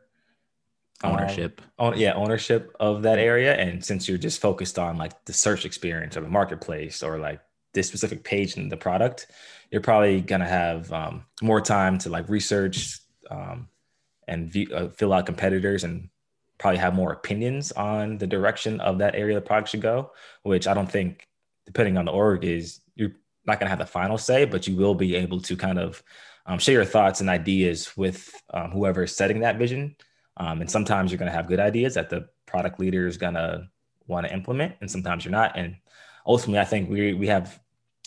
um, 1.03 1.13
ownership. 1.13 1.62
Um, 1.80 1.88
own, 1.88 1.98
yeah, 1.98 2.13
ownership 2.13 2.75
of 2.80 3.03
that 3.03 3.20
area. 3.20 3.56
And 3.56 3.84
since 3.84 4.08
you're 4.08 4.18
just 4.18 4.42
focused 4.42 4.77
on 4.77 4.98
like 4.98 5.25
the 5.25 5.34
search 5.34 5.65
experience 5.65 6.18
or 6.18 6.22
the 6.22 6.30
marketplace 6.30 7.01
or 7.01 7.18
like 7.18 7.42
this 7.74 7.88
specific 7.88 8.24
page 8.24 8.58
in 8.58 8.70
the 8.70 8.77
product, 8.77 9.27
you're 9.72 9.82
probably 9.82 10.22
gonna 10.22 10.48
have 10.48 10.92
um, 10.92 11.24
more 11.42 11.62
time 11.62 11.98
to 12.00 12.10
like 12.10 12.30
research 12.30 13.00
um, 13.32 13.70
and 14.27 14.51
view, 14.51 14.68
uh, 14.74 14.89
fill 14.89 15.13
out 15.13 15.25
competitors 15.25 15.84
and 15.84 16.10
probably 16.63 16.79
have 16.79 16.96
more 16.96 17.12
opinions 17.12 17.74
on 17.74 18.17
the 18.17 18.25
direction 18.25 18.79
of 18.79 19.00
that 19.00 19.15
area 19.15 19.36
the 19.36 19.41
product 19.41 19.70
should 19.70 19.82
go. 19.82 20.12
Which 20.43 20.65
I 20.65 20.74
don't 20.74 20.89
think, 20.89 21.27
depending 21.65 21.98
on 21.98 22.05
the 22.05 22.12
org, 22.12 22.46
is 22.46 22.79
you're 22.96 23.12
not 23.46 23.60
gonna 23.60 23.70
have 23.70 23.79
the 23.79 23.86
final 23.86 24.17
say, 24.17 24.46
but 24.46 24.65
you 24.65 24.77
will 24.77 24.96
be 24.96 25.15
able 25.15 25.41
to 25.41 25.58
kind 25.58 25.77
of 25.77 26.01
um, 26.46 26.60
share 26.60 26.75
your 26.75 26.86
thoughts 26.86 27.22
and 27.22 27.29
ideas 27.29 27.96
with 27.98 28.34
um, 28.53 28.72
whoever 28.72 29.03
is 29.03 29.15
setting 29.15 29.41
that 29.41 29.58
vision. 29.58 29.96
Um, 30.38 30.62
and 30.62 30.72
sometimes 30.72 31.12
you're 31.12 31.20
going 31.20 31.32
to 31.32 31.36
have 31.36 31.48
good 31.48 31.60
ideas 31.60 31.93
that 31.93 32.10
the 32.10 32.27
product 32.46 32.79
leader 32.79 33.08
is 33.08 33.17
going 33.17 33.36
to 33.36 33.67
want 34.08 34.25
to 34.25 34.34
implement, 34.34 34.75
and 34.82 34.89
sometimes 34.89 35.24
you're 35.24 35.32
not. 35.32 35.58
And 35.58 35.75
ultimately, 36.25 36.60
I 36.60 36.65
think 36.65 36.89
we 36.89 37.13
we 37.13 37.27
have 37.27 37.60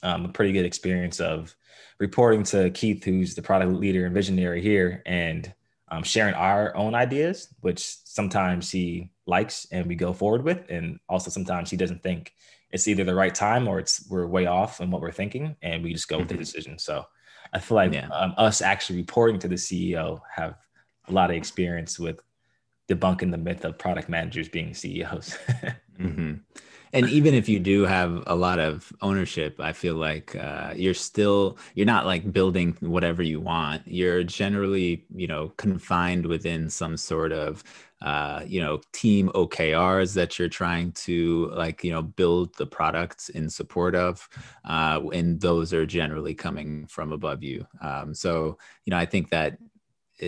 um, 0.03 0.25
a 0.25 0.29
pretty 0.29 0.53
good 0.53 0.67
experience 0.67 1.21
of 1.21 1.55
reporting 1.99 2.43
to 2.45 2.71
Keith, 2.71 3.05
who's 3.05 3.35
the 3.35 3.43
product 3.43 3.73
leader 3.73 4.07
and 4.07 4.15
visionary 4.15 4.61
here, 4.61 5.03
and 5.07 5.53
um, 5.89 6.03
sharing 6.03 6.35
our 6.35 6.77
own 6.77 6.95
ideas, 6.95 7.49
which 7.61 7.97
sometimes 8.05 8.71
he 8.71 9.11
likes 9.27 9.67
and 9.71 9.87
we 9.87 9.95
go 9.95 10.13
forward 10.13 10.43
with, 10.43 10.65
and 10.69 10.99
also 11.09 11.31
sometimes 11.31 11.71
he 11.71 11.77
doesn't 11.77 12.03
think 12.03 12.33
it's 12.71 12.89
either 12.89 13.05
the 13.05 13.15
right 13.15 13.35
time 13.35 13.69
or 13.69 13.79
it's 13.79 14.07
we're 14.11 14.27
way 14.27 14.47
off 14.47 14.81
in 14.81 14.91
what 14.91 15.01
we're 15.01 15.13
thinking, 15.13 15.57
and 15.63 15.83
we 15.83 15.93
just 15.93 16.09
go 16.09 16.19
with 16.19 16.29
the 16.29 16.35
mm-hmm. 16.35 16.41
decision. 16.41 16.79
So 16.79 17.05
I 17.53 17.59
feel 17.59 17.77
like 17.77 17.93
yeah. 17.93 18.09
um, 18.09 18.35
us 18.37 18.61
actually 18.61 18.99
reporting 18.99 19.39
to 19.41 19.49
the 19.49 19.55
CEO 19.55 20.21
have 20.35 20.57
a 21.09 21.13
lot 21.13 21.31
of 21.31 21.37
experience 21.37 21.99
with 21.99 22.21
debunking 22.89 23.31
the 23.31 23.39
myth 23.39 23.65
of 23.65 23.79
product 23.79 24.09
managers 24.09 24.49
being 24.49 24.75
CEOs. 24.75 25.39
mm-hmm. 25.99 26.35
And 26.93 27.09
even 27.09 27.35
if 27.35 27.49
you 27.49 27.59
do 27.59 27.83
have 27.85 28.23
a 28.27 28.35
lot 28.35 28.59
of 28.59 28.93
ownership 29.03 29.59
i 29.61 29.73
feel 29.73 29.95
like 29.95 30.35
uh, 30.37 30.73
you're 30.77 30.95
still 30.95 31.57
you're 31.75 31.87
not 31.87 32.07
like 32.07 32.33
building 32.33 32.77
whatever 32.81 33.23
you 33.23 33.41
want. 33.41 33.83
You're 33.87 34.23
generally 34.23 35.05
you 35.15 35.27
know 35.27 35.53
confined 35.57 36.27
within 36.27 36.69
some 36.71 36.97
sort 36.97 37.33
of 37.33 37.63
uh, 38.03 38.43
you 38.47 38.61
know 38.61 38.81
team 38.93 39.31
okrs 39.35 40.15
that 40.15 40.39
you're 40.39 40.49
trying 40.49 40.93
to 40.93 41.51
like 41.55 41.83
you 41.85 41.91
know 41.91 42.03
build 42.03 42.55
the 42.57 42.67
products 42.67 43.29
in 43.31 43.49
support 43.49 43.95
of 43.95 44.29
uh, 44.65 45.01
and 45.13 45.41
those 45.41 45.73
are 45.73 45.87
generally 45.87 46.35
coming 46.35 46.87
from 46.87 47.13
above 47.13 47.43
you. 47.43 47.67
Um, 47.81 48.15
so 48.15 48.59
you 48.85 48.91
know 48.91 48.99
i 48.99 49.07
think 49.07 49.31
that 49.31 49.59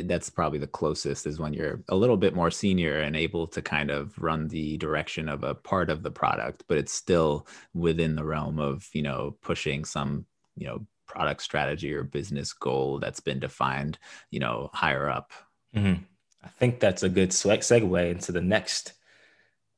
that's 0.04 0.28
probably 0.28 0.58
the 0.58 0.66
closest 0.66 1.26
is 1.26 1.38
when 1.38 1.54
you're 1.54 1.82
a 1.88 1.96
little 1.96 2.16
bit 2.16 2.34
more 2.34 2.50
senior 2.50 2.98
and 3.00 3.16
able 3.16 3.46
to 3.46 3.62
kind 3.62 3.90
of 3.90 4.16
run 4.18 4.48
the 4.48 4.76
direction 4.76 5.28
of 5.28 5.42
a 5.42 5.54
part 5.54 5.88
of 5.88 6.02
the 6.02 6.10
product 6.10 6.64
but 6.68 6.76
it's 6.76 6.92
still 6.92 7.46
within 7.74 8.14
the 8.14 8.24
realm 8.24 8.58
of 8.58 8.86
you 8.92 9.02
know 9.02 9.36
pushing 9.40 9.84
some 9.84 10.26
you 10.56 10.66
know 10.66 10.86
product 11.06 11.42
strategy 11.42 11.94
or 11.94 12.02
business 12.02 12.52
goal 12.52 12.98
that's 12.98 13.20
been 13.20 13.40
defined 13.40 13.98
you 14.30 14.40
know 14.40 14.68
higher 14.74 15.08
up 15.08 15.32
mm-hmm. 15.74 16.02
i 16.44 16.48
think 16.58 16.80
that's 16.80 17.02
a 17.02 17.08
good 17.08 17.30
segue 17.30 18.10
into 18.10 18.32
the 18.32 18.42
next 18.42 18.92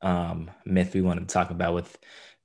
um, 0.01 0.49
myth 0.65 0.93
we 0.93 1.01
wanted 1.01 1.27
to 1.27 1.33
talk 1.33 1.51
about 1.51 1.73
with 1.73 1.97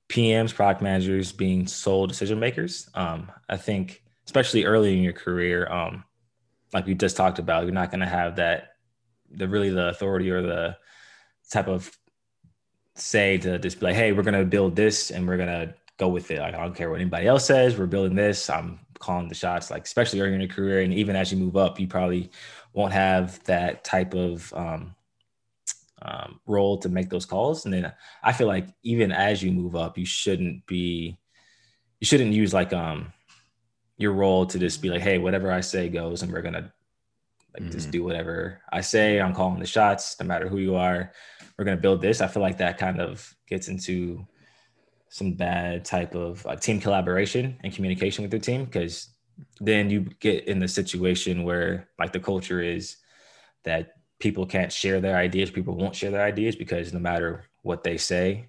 pms 0.09 0.55
product 0.55 0.81
managers 0.81 1.33
being 1.33 1.67
sole 1.67 2.07
decision 2.07 2.39
makers 2.39 2.89
um, 2.93 3.29
i 3.49 3.57
think 3.57 4.03
especially 4.25 4.63
early 4.63 4.95
in 4.95 5.03
your 5.03 5.13
career 5.13 5.69
um, 5.69 6.05
like 6.73 6.85
we 6.85 6.95
just 6.95 7.17
talked 7.17 7.39
about, 7.39 7.63
you're 7.63 7.73
not 7.73 7.91
going 7.91 8.01
to 8.01 8.07
have 8.07 8.37
that 8.37 8.73
the 9.29 9.47
really 9.47 9.69
the 9.69 9.89
authority 9.89 10.29
or 10.31 10.41
the 10.41 10.77
type 11.49 11.67
of 11.67 11.91
say 12.95 13.37
to 13.37 13.59
just 13.59 13.79
be 13.79 13.87
like, 13.87 13.95
hey, 13.95 14.11
we're 14.11 14.23
going 14.23 14.39
to 14.39 14.45
build 14.45 14.75
this 14.75 15.11
and 15.11 15.27
we're 15.27 15.37
going 15.37 15.47
to 15.47 15.73
go 15.97 16.07
with 16.07 16.31
it. 16.31 16.39
Like, 16.39 16.53
I 16.53 16.63
don't 16.63 16.75
care 16.75 16.89
what 16.89 16.99
anybody 16.99 17.27
else 17.27 17.45
says. 17.45 17.77
We're 17.77 17.85
building 17.85 18.15
this. 18.15 18.49
I'm 18.49 18.79
calling 18.99 19.27
the 19.27 19.35
shots. 19.35 19.71
Like, 19.71 19.83
especially 19.83 20.21
early 20.21 20.33
in 20.33 20.41
your 20.41 20.49
career, 20.49 20.81
and 20.81 20.93
even 20.93 21.15
as 21.15 21.31
you 21.31 21.37
move 21.37 21.57
up, 21.57 21.79
you 21.79 21.87
probably 21.87 22.31
won't 22.73 22.93
have 22.93 23.43
that 23.45 23.83
type 23.83 24.13
of 24.13 24.53
um, 24.53 24.95
um, 26.01 26.39
role 26.45 26.77
to 26.79 26.89
make 26.89 27.09
those 27.09 27.25
calls. 27.25 27.65
And 27.65 27.73
then 27.73 27.91
I 28.23 28.33
feel 28.33 28.47
like 28.47 28.67
even 28.83 29.11
as 29.11 29.41
you 29.41 29.51
move 29.51 29.75
up, 29.75 29.97
you 29.97 30.05
shouldn't 30.05 30.65
be, 30.65 31.17
you 31.99 32.05
shouldn't 32.05 32.33
use 32.33 32.53
like 32.53 32.73
um 32.73 33.11
your 33.97 34.13
role 34.13 34.45
to 34.45 34.59
just 34.59 34.81
be 34.81 34.89
like, 34.89 35.01
hey, 35.01 35.17
whatever 35.17 35.51
I 35.51 35.61
say 35.61 35.89
goes, 35.89 36.21
and 36.21 36.31
we're 36.31 36.41
gonna 36.41 36.71
like 37.53 37.63
mm-hmm. 37.63 37.71
just 37.71 37.91
do 37.91 38.03
whatever 38.03 38.61
I 38.71 38.81
say. 38.81 39.19
I'm 39.19 39.33
calling 39.33 39.59
the 39.59 39.65
shots, 39.65 40.15
no 40.19 40.25
matter 40.25 40.47
who 40.47 40.57
you 40.57 40.75
are. 40.75 41.11
We're 41.57 41.65
gonna 41.65 41.77
build 41.77 42.01
this. 42.01 42.21
I 42.21 42.27
feel 42.27 42.43
like 42.43 42.57
that 42.59 42.77
kind 42.77 43.01
of 43.01 43.35
gets 43.47 43.67
into 43.67 44.25
some 45.09 45.33
bad 45.33 45.85
type 45.85 46.15
of 46.15 46.43
like 46.45 46.59
team 46.59 46.79
collaboration 46.79 47.57
and 47.63 47.73
communication 47.73 48.23
with 48.23 48.31
your 48.33 48.41
team 48.41 48.65
because 48.65 49.09
then 49.59 49.89
you 49.89 50.01
get 50.19 50.47
in 50.47 50.59
the 50.59 50.67
situation 50.67 51.43
where 51.43 51.89
like 51.97 52.11
the 52.11 52.19
culture 52.19 52.61
is 52.61 52.97
that 53.63 53.93
people 54.19 54.45
can't 54.45 54.71
share 54.71 54.99
their 54.99 55.15
ideas 55.15 55.49
people 55.49 55.75
won't 55.75 55.95
share 55.95 56.11
their 56.11 56.25
ideas 56.25 56.55
because 56.55 56.93
no 56.93 56.99
matter 56.99 57.45
what 57.61 57.83
they 57.83 57.97
say 57.97 58.47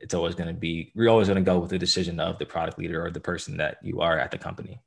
it's 0.00 0.14
always 0.14 0.34
going 0.34 0.48
to 0.48 0.54
be 0.54 0.92
we're 0.94 1.08
always 1.08 1.28
going 1.28 1.42
to 1.42 1.48
go 1.48 1.58
with 1.58 1.70
the 1.70 1.78
decision 1.78 2.20
of 2.20 2.38
the 2.38 2.46
product 2.46 2.78
leader 2.78 3.04
or 3.04 3.10
the 3.10 3.20
person 3.20 3.56
that 3.56 3.78
you 3.82 4.00
are 4.00 4.18
at 4.18 4.30
the 4.30 4.38
company 4.38 4.80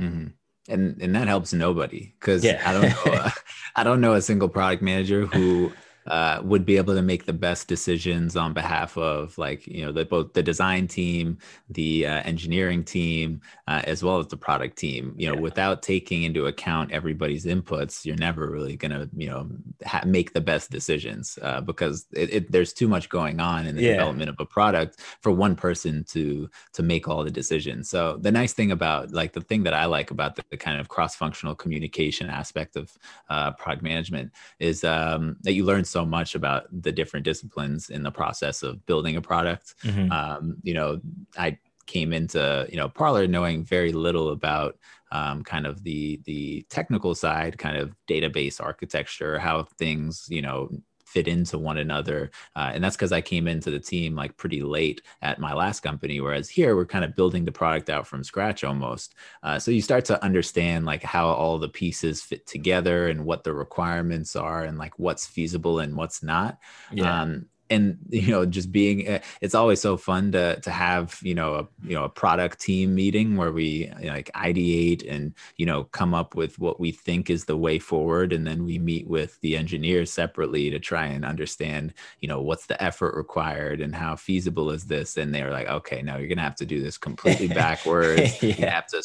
mm-hmm. 0.00 0.28
and 0.68 1.02
and 1.02 1.14
that 1.14 1.28
helps 1.28 1.52
nobody 1.52 2.14
because 2.18 2.44
yeah. 2.44 2.62
i 2.66 2.72
don't 2.72 2.82
know 2.82 3.28
i 3.76 3.84
don't 3.84 4.00
know 4.00 4.14
a 4.14 4.22
single 4.22 4.48
product 4.48 4.82
manager 4.82 5.26
who 5.26 5.72
uh, 6.06 6.40
would 6.44 6.66
be 6.66 6.76
able 6.76 6.94
to 6.94 7.02
make 7.02 7.24
the 7.24 7.32
best 7.32 7.66
decisions 7.68 8.36
on 8.36 8.52
behalf 8.52 8.96
of 8.98 9.36
like 9.38 9.66
you 9.66 9.84
know 9.84 9.92
the, 9.92 10.04
both 10.04 10.32
the 10.34 10.42
design 10.42 10.86
team 10.86 11.38
the 11.70 12.06
uh, 12.06 12.22
engineering 12.22 12.84
team 12.84 13.40
uh, 13.68 13.80
as 13.84 14.02
well 14.04 14.18
as 14.18 14.26
the 14.28 14.36
product 14.36 14.76
team 14.76 15.14
you 15.16 15.26
know 15.26 15.34
yeah. 15.34 15.40
without 15.40 15.82
taking 15.82 16.22
into 16.22 16.46
account 16.46 16.92
everybody's 16.92 17.46
inputs 17.46 18.04
you're 18.04 18.16
never 18.16 18.50
really 18.50 18.76
going 18.76 18.90
to 18.90 19.08
you 19.16 19.28
know 19.28 19.48
ha- 19.86 20.02
make 20.06 20.32
the 20.32 20.40
best 20.40 20.70
decisions 20.70 21.38
uh, 21.42 21.60
because 21.60 22.06
it, 22.12 22.32
it, 22.32 22.52
there's 22.52 22.72
too 22.72 22.88
much 22.88 23.08
going 23.08 23.40
on 23.40 23.66
in 23.66 23.74
the 23.74 23.82
yeah. 23.82 23.92
development 23.92 24.28
of 24.28 24.36
a 24.38 24.46
product 24.46 25.00
for 25.22 25.32
one 25.32 25.56
person 25.56 26.04
to 26.04 26.48
to 26.72 26.82
make 26.82 27.08
all 27.08 27.24
the 27.24 27.30
decisions 27.30 27.88
so 27.88 28.18
the 28.20 28.32
nice 28.32 28.52
thing 28.52 28.72
about 28.72 29.10
like 29.12 29.32
the 29.32 29.40
thing 29.40 29.62
that 29.62 29.74
i 29.74 29.86
like 29.86 30.10
about 30.10 30.36
the, 30.36 30.44
the 30.50 30.56
kind 30.56 30.78
of 30.78 30.88
cross-functional 30.88 31.54
communication 31.54 32.28
aspect 32.28 32.76
of 32.76 32.92
uh, 33.30 33.50
product 33.52 33.82
management 33.82 34.30
is 34.58 34.84
um, 34.84 35.36
that 35.42 35.52
you 35.54 35.64
learn 35.64 35.84
so 35.94 36.04
much 36.04 36.34
about 36.34 36.66
the 36.86 36.90
different 36.90 37.24
disciplines 37.24 37.88
in 37.88 38.02
the 38.02 38.10
process 38.10 38.64
of 38.64 38.84
building 38.84 39.14
a 39.16 39.22
product. 39.22 39.74
Mm-hmm. 39.84 40.10
Um, 40.10 40.56
you 40.62 40.74
know, 40.74 41.00
I 41.38 41.58
came 41.86 42.12
into 42.12 42.66
you 42.70 42.76
know 42.76 42.88
Parlor 42.88 43.26
knowing 43.28 43.64
very 43.64 43.92
little 43.92 44.30
about 44.30 44.76
um, 45.12 45.44
kind 45.44 45.66
of 45.66 45.84
the 45.84 46.20
the 46.24 46.66
technical 46.68 47.14
side, 47.14 47.58
kind 47.58 47.76
of 47.76 47.94
database 48.08 48.60
architecture, 48.60 49.38
how 49.38 49.56
things 49.78 50.26
you 50.28 50.42
know 50.42 50.68
fit 51.14 51.28
into 51.28 51.56
one 51.56 51.78
another. 51.78 52.32
Uh, 52.56 52.72
and 52.74 52.82
that's 52.82 52.96
because 52.96 53.12
I 53.12 53.20
came 53.20 53.46
into 53.46 53.70
the 53.70 53.78
team 53.78 54.16
like 54.16 54.36
pretty 54.36 54.62
late 54.62 55.00
at 55.22 55.38
my 55.38 55.54
last 55.54 55.80
company, 55.80 56.20
whereas 56.20 56.48
here 56.48 56.74
we're 56.74 56.86
kind 56.86 57.04
of 57.04 57.14
building 57.14 57.44
the 57.44 57.52
product 57.52 57.88
out 57.88 58.08
from 58.08 58.24
scratch 58.24 58.64
almost. 58.64 59.14
Uh, 59.44 59.60
so 59.60 59.70
you 59.70 59.80
start 59.80 60.04
to 60.06 60.22
understand 60.24 60.84
like 60.84 61.04
how 61.04 61.28
all 61.28 61.60
the 61.60 61.68
pieces 61.68 62.20
fit 62.20 62.48
together 62.48 63.06
and 63.06 63.24
what 63.24 63.44
the 63.44 63.54
requirements 63.54 64.34
are 64.34 64.64
and 64.64 64.76
like 64.76 64.98
what's 64.98 65.24
feasible 65.24 65.78
and 65.78 65.96
what's 65.96 66.20
not. 66.20 66.58
Yeah. 66.90 67.22
Um, 67.22 67.46
and 67.74 67.98
you 68.10 68.30
know 68.30 68.46
just 68.46 68.70
being 68.70 69.06
eh, 69.06 69.20
it's 69.40 69.54
always 69.54 69.80
so 69.80 69.96
fun 69.96 70.32
to 70.32 70.60
to 70.60 70.70
have 70.70 71.18
you 71.22 71.34
know 71.34 71.54
a 71.54 71.68
you 71.86 71.94
know 71.94 72.04
a 72.04 72.08
product 72.08 72.60
team 72.60 72.94
meeting 72.94 73.36
where 73.36 73.52
we 73.52 73.90
you 74.00 74.06
know, 74.06 74.12
like 74.12 74.30
ideate 74.34 75.04
and 75.10 75.34
you 75.56 75.66
know 75.66 75.84
come 75.84 76.14
up 76.14 76.34
with 76.34 76.58
what 76.58 76.78
we 76.78 76.92
think 76.92 77.28
is 77.28 77.44
the 77.44 77.56
way 77.56 77.78
forward. 77.78 78.32
And 78.32 78.46
then 78.46 78.64
we 78.64 78.78
meet 78.78 79.06
with 79.08 79.40
the 79.40 79.56
engineers 79.56 80.12
separately 80.12 80.70
to 80.70 80.78
try 80.78 81.06
and 81.06 81.24
understand 81.24 81.92
you 82.20 82.28
know 82.28 82.40
what's 82.40 82.66
the 82.66 82.82
effort 82.82 83.16
required 83.16 83.80
and 83.80 83.94
how 83.94 84.16
feasible 84.16 84.70
is 84.70 84.84
this? 84.84 85.16
And 85.16 85.34
they're 85.34 85.50
like 85.50 85.68
okay 85.68 86.00
now 86.00 86.16
you're 86.16 86.28
gonna 86.28 86.42
have 86.42 86.56
to 86.56 86.66
do 86.66 86.80
this 86.80 86.96
completely 86.96 87.48
backwards. 87.62 88.42
Yeah. 88.42 88.54
you 88.56 88.66
have 88.66 88.86
to 88.88 89.02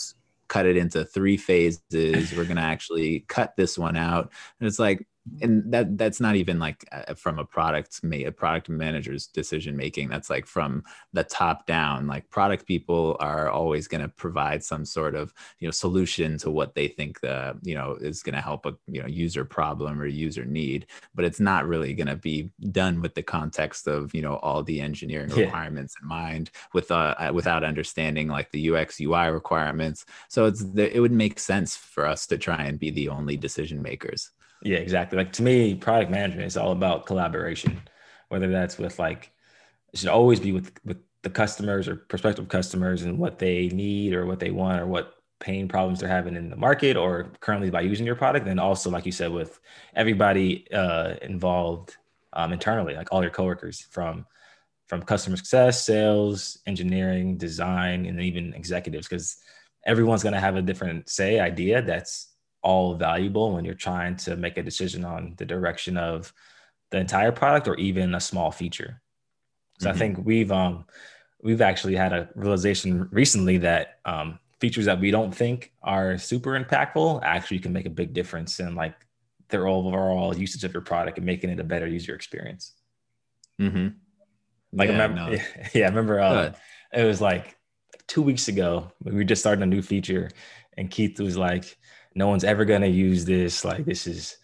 cut 0.48 0.66
it 0.66 0.78
into 0.78 1.06
three 1.06 1.38
phases. 1.38 2.34
We're 2.36 2.46
gonna 2.46 2.62
actually 2.62 3.22
cut 3.28 3.56
this 3.56 3.78
one 3.78 3.98
out. 3.98 4.32
And 4.60 4.68
it's 4.68 4.80
like 4.80 5.08
and 5.42 5.72
that 5.72 5.98
that's 5.98 6.20
not 6.20 6.36
even 6.36 6.60
like 6.60 6.86
from 7.16 7.40
a 7.40 7.46
product 7.46 8.00
a 8.04 8.32
product 8.32 8.70
manager's 8.70 9.28
decision 9.28 9.76
making. 9.76 10.10
That's 10.10 10.30
like 10.30 10.46
from 10.46 10.84
the 11.14 11.24
top 11.24 11.66
down. 11.66 12.08
Like 12.08 12.30
product 12.30 12.66
people 12.66 13.18
are 13.20 13.50
always 13.50 13.88
going 13.88 14.02
to 14.02 14.08
provide 14.08 14.64
some 14.64 14.86
sort 14.86 15.16
of 15.16 15.34
you 15.60 15.68
know 15.68 15.72
solution 15.72 16.38
to 16.40 16.52
what 16.52 16.76
they 16.76 16.88
think 16.88 17.20
the 17.22 17.58
you 17.62 17.76
know 17.76 17.98
is 18.00 18.24
going 18.24 18.36
to 18.36 18.42
help 18.42 18.66
a 18.66 18.76
you 18.88 19.02
know 19.02 19.08
user 19.08 19.46
problem 19.46 20.02
or 20.02 20.06
user 20.06 20.46
need 20.46 20.86
but 21.16 21.26
it's 21.26 21.40
not 21.40 21.68
really 21.68 21.94
going 21.94 22.08
to 22.08 22.16
be 22.16 22.50
done 22.72 23.02
with 23.02 23.16
the 23.16 23.24
context 23.24 23.88
of 23.88 24.14
you 24.14 24.22
know 24.22 24.36
all 24.38 24.64
the 24.64 24.82
engineering 24.82 25.30
yeah. 25.30 25.46
requirements 25.46 25.96
in 26.02 26.08
mind 26.08 26.50
with 26.74 26.92
uh, 26.92 27.16
uh 27.18 27.32
without 27.34 27.64
understanding 27.64 28.28
like 28.28 28.52
the 28.52 28.70
ux 28.70 29.00
ui 29.00 29.30
requirements. 29.32 30.06
So 30.28 30.46
it's 30.46 30.64
it 30.76 31.00
would 31.00 31.12
make 31.12 31.40
sense 31.40 31.76
for 31.76 32.06
us 32.06 32.28
to 32.28 32.38
try 32.38 32.64
and 32.64 32.80
be 32.80 32.90
the 32.90 33.10
only 33.10 33.38
decision 33.38 33.82
makers 33.82 34.32
yeah, 34.64 34.78
exactly. 34.78 35.18
Like 35.18 35.34
to 35.34 35.44
me, 35.44 35.76
product 35.76 36.12
management 36.12 36.48
is 36.48 36.58
all 36.58 36.72
about 36.72 37.06
collaboration, 37.06 37.82
whether 38.30 38.50
that's 38.50 38.78
with 38.78 39.00
like 39.00 39.32
it 39.94 40.00
should 40.00 40.10
always 40.10 40.40
be 40.40 40.52
with 40.52 40.72
with 40.86 40.98
the 41.24 41.30
customers 41.30 41.88
or 41.88 41.96
prospective 41.96 42.48
customers 42.48 43.04
and 43.04 43.18
what 43.18 43.40
they 43.40 43.68
need 43.70 44.14
or 44.14 44.26
what 44.26 44.40
they 44.40 44.52
want 44.52 44.82
or 44.82 44.88
what 44.88 45.16
pain 45.40 45.68
problems 45.68 46.00
they're 46.00 46.10
having 46.10 46.36
in 46.36 46.50
the 46.50 46.56
market 46.56 46.98
or 46.98 47.32
currently 47.40 47.70
by 47.70 47.82
using 47.82 48.06
your 48.06 48.16
product. 48.16 48.48
And 48.48 48.60
also, 48.60 48.90
like 48.90 49.06
you 49.06 49.12
said, 49.12 49.32
with 49.32 49.60
everybody 49.96 50.70
uh, 50.72 51.16
involved 51.22 51.98
um, 52.34 52.54
internally, 52.54 52.96
like 52.96 53.08
all 53.12 53.22
your 53.22 53.32
coworkers 53.32 53.82
from 53.92 54.26
from 54.88 55.04
customer 55.04 55.38
success, 55.38 55.86
sales, 55.86 56.58
engineering, 56.66 57.38
design, 57.38 58.08
and 58.08 58.20
even 58.20 58.54
executives, 58.56 59.08
because 59.08 59.38
everyone's 59.86 60.24
going 60.24 60.34
to 60.34 60.40
have 60.40 60.56
a 60.56 60.62
different 60.62 61.08
say 61.10 61.40
idea 61.40 61.82
that's 61.82 62.29
all 62.62 62.96
valuable 62.96 63.54
when 63.54 63.66
you're 63.66 63.74
trying 63.74 64.16
to 64.18 64.36
make 64.36 64.58
a 64.58 64.64
decision 64.64 65.06
on 65.06 65.34
the 65.38 65.46
direction 65.46 65.98
of 65.98 66.34
the 66.92 66.98
entire 66.98 67.32
product 67.32 67.68
or 67.68 67.76
even 67.76 68.16
a 68.16 68.20
small 68.20 68.52
feature. 68.52 69.02
So 69.80 69.88
mm-hmm. 69.88 69.96
I 69.96 70.00
think 70.00 70.26
we've 70.26 70.52
um 70.52 70.86
we've 71.42 71.62
actually 71.62 71.96
had 71.96 72.14
a 72.14 72.30
realization 72.36 73.08
recently 73.12 73.58
that 73.60 74.00
um, 74.06 74.40
features 74.60 74.86
that 74.86 75.00
we 75.00 75.12
don't 75.12 75.34
think 75.34 75.72
are 75.82 76.18
super 76.18 76.60
impactful 76.60 77.22
actually 77.24 77.60
can 77.60 77.72
make 77.72 77.86
a 77.86 77.90
big 77.90 78.14
difference 78.14 78.60
in 78.60 78.76
like 78.76 78.96
their 79.50 79.68
overall 79.68 80.36
usage 80.38 80.64
of 80.64 80.74
your 80.74 80.82
product 80.82 81.18
and 81.18 81.26
making 81.26 81.50
it 81.50 81.60
a 81.60 81.64
better 81.64 81.88
user 81.88 82.14
experience. 82.14 82.74
Mm-hmm. 83.60 83.88
Like 84.74 84.90
yeah, 84.90 84.96
I 84.96 85.02
remember, 85.02 85.32
no. 85.32 85.44
yeah, 85.74 85.86
I 85.86 85.90
remember 85.90 86.20
uh, 86.20 86.54
it 86.94 87.04
was 87.04 87.22
like 87.22 87.58
two 88.08 88.22
weeks 88.22 88.48
ago 88.48 88.92
we 89.04 89.14
were 89.14 89.24
just 89.24 89.42
starting 89.42 89.64
a 89.64 89.66
new 89.66 89.82
feature, 89.82 90.30
and 90.78 90.92
Keith 90.92 91.20
was 91.20 91.38
like, 91.38 91.78
no 92.20 92.28
one's 92.28 92.44
ever 92.44 92.66
going 92.66 92.82
to 92.82 92.90
use 92.90 93.24
this. 93.24 93.64
Like 93.64 93.86
this 93.86 94.06
is 94.06 94.38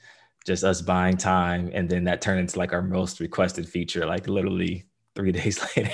just 0.45 0.63
us 0.63 0.81
buying 0.81 1.17
time. 1.17 1.69
And 1.73 1.89
then 1.89 2.05
that 2.05 2.21
turned 2.21 2.39
into 2.39 2.57
like 2.57 2.71
our 2.71 2.81
most 2.81 3.19
requested 3.19 3.67
feature, 3.67 4.05
like 4.05 4.27
literally 4.29 4.85
three 5.13 5.31
days 5.39 5.59
later. 5.75 5.91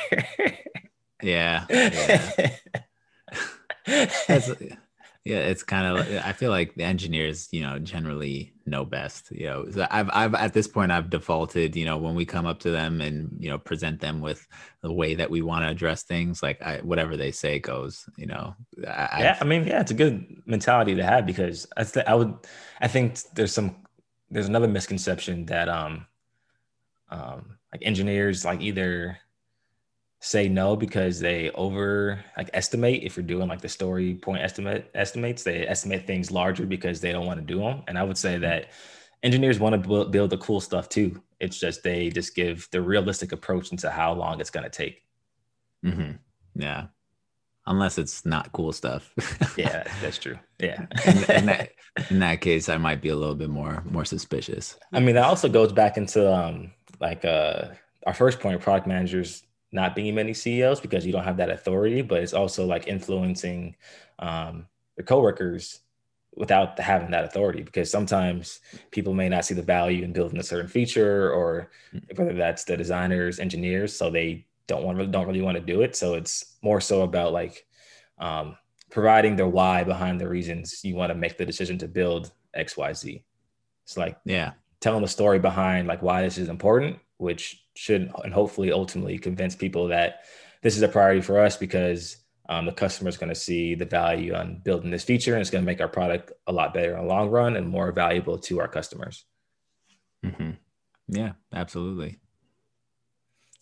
yeah. 1.23 1.65
Yeah. 1.69 2.51
yeah, 5.25 5.39
it's 5.49 5.63
kind 5.63 5.97
of. 5.97 6.25
I 6.25 6.33
feel 6.33 6.51
like 6.51 6.75
the 6.75 6.83
engineers, 6.83 7.47
you 7.51 7.61
know, 7.61 7.79
generally 7.79 8.53
know 8.67 8.85
best. 8.85 9.31
You 9.31 9.47
know, 9.47 9.71
so 9.71 9.87
I've, 9.89 10.09
I've 10.13 10.35
at 10.35 10.53
this 10.53 10.67
point, 10.67 10.91
I've 10.91 11.09
defaulted. 11.09 11.75
You 11.75 11.85
know, 11.85 11.97
when 11.97 12.13
we 12.13 12.25
come 12.25 12.45
up 12.45 12.59
to 12.59 12.69
them 12.69 13.01
and 13.01 13.35
you 13.39 13.49
know 13.49 13.57
present 13.57 13.99
them 14.01 14.21
with 14.21 14.45
the 14.83 14.93
way 14.93 15.15
that 15.15 15.31
we 15.31 15.41
want 15.41 15.63
to 15.65 15.69
address 15.69 16.03
things, 16.03 16.43
like 16.43 16.61
I, 16.61 16.77
whatever 16.79 17.17
they 17.17 17.31
say 17.31 17.57
goes. 17.57 18.07
You 18.17 18.27
know. 18.27 18.55
I, 18.87 19.17
yeah, 19.21 19.37
I 19.39 19.43
mean, 19.43 19.65
yeah, 19.65 19.81
it's 19.81 19.91
a 19.91 19.95
good 19.95 20.41
mentality 20.45 20.95
to 20.95 21.03
have 21.03 21.25
because 21.25 21.67
I, 21.77 21.83
th- 21.83 22.05
I 22.05 22.15
would, 22.15 22.33
I 22.79 22.87
think 22.87 23.19
there's 23.33 23.53
some, 23.53 23.75
there's 24.29 24.47
another 24.47 24.67
misconception 24.67 25.45
that 25.47 25.69
um, 25.69 26.05
um, 27.09 27.57
like 27.71 27.81
engineers 27.83 28.45
like 28.45 28.61
either 28.61 29.17
say 30.19 30.47
no 30.47 30.75
because 30.75 31.19
they 31.19 31.49
over 31.51 32.23
like 32.37 32.49
estimate. 32.53 33.03
If 33.03 33.17
you're 33.17 33.25
doing 33.25 33.47
like 33.47 33.61
the 33.61 33.69
story 33.69 34.15
point 34.15 34.41
estimate 34.41 34.89
estimates 34.93 35.43
they 35.43 35.67
estimate 35.67 36.07
things 36.07 36.31
larger 36.31 36.65
because 36.65 37.01
they 37.01 37.11
don't 37.11 37.25
want 37.25 37.39
to 37.39 37.45
do 37.45 37.59
them 37.59 37.81
and 37.87 37.97
i 37.97 38.03
would 38.03 38.17
say 38.17 38.37
that 38.37 38.69
engineers 39.23 39.59
want 39.59 39.73
to 39.73 39.87
build, 39.87 40.11
build 40.11 40.29
the 40.29 40.37
cool 40.37 40.59
stuff 40.59 40.89
too. 40.89 41.21
It's 41.39 41.59
just 41.59 41.83
they 41.83 42.09
just 42.09 42.35
give 42.35 42.67
the 42.71 42.81
realistic 42.81 43.31
approach 43.31 43.71
into 43.71 43.89
how 43.89 44.13
long 44.13 44.39
it's 44.39 44.49
going 44.49 44.63
to 44.63 44.69
take. 44.69 45.03
Mm-hmm. 45.85 46.11
yeah 46.61 46.87
unless 47.67 47.97
it's 47.97 48.25
not 48.25 48.51
cool 48.51 48.71
stuff. 48.71 49.13
Yeah 49.57 49.83
that's 50.01 50.17
true. 50.17 50.39
Yeah. 50.59 50.85
In, 51.05 51.17
in, 51.31 51.45
that, 51.47 51.71
in 52.09 52.19
that 52.19 52.41
case 52.41 52.69
i 52.69 52.77
might 52.77 53.01
be 53.01 53.09
a 53.09 53.15
little 53.15 53.35
bit 53.35 53.49
more 53.49 53.83
more 53.89 54.05
suspicious. 54.05 54.77
I 54.93 54.99
mean 54.99 55.15
that 55.15 55.25
also 55.25 55.49
goes 55.49 55.71
back 55.71 55.97
into 55.97 56.31
um 56.31 56.71
like 56.99 57.25
uh 57.25 57.69
our 58.05 58.13
first 58.13 58.39
point 58.39 58.61
product 58.61 58.87
managers 58.87 59.43
not 59.71 59.95
being 59.95 60.15
many 60.15 60.33
CEOs 60.33 60.79
because 60.79 61.05
you 61.05 61.11
don't 61.11 61.23
have 61.23 61.37
that 61.37 61.49
authority, 61.49 62.01
but 62.01 62.21
it's 62.21 62.33
also 62.33 62.65
like 62.65 62.87
influencing 62.87 63.75
um, 64.19 64.67
your 64.97 65.05
coworkers 65.05 65.79
without 66.35 66.79
having 66.79 67.11
that 67.11 67.25
authority 67.25 67.61
because 67.61 67.91
sometimes 67.91 68.61
people 68.91 69.13
may 69.13 69.27
not 69.27 69.43
see 69.45 69.53
the 69.53 69.61
value 69.61 70.03
in 70.03 70.13
building 70.13 70.39
a 70.39 70.43
certain 70.43 70.67
feature 70.67 71.31
or 71.31 71.69
mm. 71.93 72.17
whether 72.17 72.33
that's 72.33 72.63
the 72.63 72.77
designers 72.77 73.37
engineers 73.37 73.93
so 73.93 74.09
they 74.09 74.45
don't 74.67 74.83
want 74.83 75.11
don't 75.11 75.27
really 75.27 75.41
want 75.41 75.57
to 75.57 75.63
do 75.63 75.81
it 75.81 75.95
so 75.95 76.13
it's 76.13 76.57
more 76.61 76.81
so 76.81 77.01
about 77.01 77.33
like 77.33 77.65
um, 78.19 78.55
providing 78.89 79.35
the 79.35 79.47
why 79.47 79.83
behind 79.83 80.19
the 80.19 80.27
reasons 80.27 80.81
you 80.83 80.95
want 80.95 81.09
to 81.09 81.15
make 81.15 81.37
the 81.37 81.45
decision 81.45 81.77
to 81.77 81.87
build 81.87 82.31
xyz 82.57 83.23
it's 83.83 83.97
like 83.97 84.17
yeah 84.25 84.51
telling 84.79 85.01
the 85.01 85.07
story 85.07 85.39
behind 85.39 85.87
like 85.87 86.01
why 86.01 86.21
this 86.21 86.37
is 86.37 86.49
important 86.49 86.97
which 87.17 87.63
should 87.75 88.11
and 88.23 88.33
hopefully 88.33 88.71
ultimately 88.71 89.17
convince 89.17 89.55
people 89.55 89.87
that 89.87 90.21
this 90.61 90.75
is 90.75 90.81
a 90.81 90.87
priority 90.87 91.21
for 91.21 91.39
us 91.39 91.57
because 91.57 92.17
um, 92.49 92.65
the 92.65 92.71
customer 92.71 93.09
is 93.09 93.17
going 93.17 93.29
to 93.29 93.35
see 93.35 93.75
the 93.75 93.85
value 93.85 94.33
on 94.33 94.61
building 94.63 94.91
this 94.91 95.03
feature 95.03 95.33
and 95.33 95.41
it's 95.41 95.49
going 95.49 95.63
to 95.63 95.65
make 95.65 95.79
our 95.79 95.87
product 95.87 96.33
a 96.47 96.51
lot 96.51 96.73
better 96.73 96.91
in 96.91 96.99
the 96.99 97.07
long 97.07 97.29
run 97.29 97.55
and 97.55 97.67
more 97.67 97.91
valuable 97.91 98.37
to 98.37 98.59
our 98.59 98.67
customers. 98.67 99.23
Mm-hmm. 100.25 100.51
Yeah, 101.07 101.33
absolutely. 101.53 102.19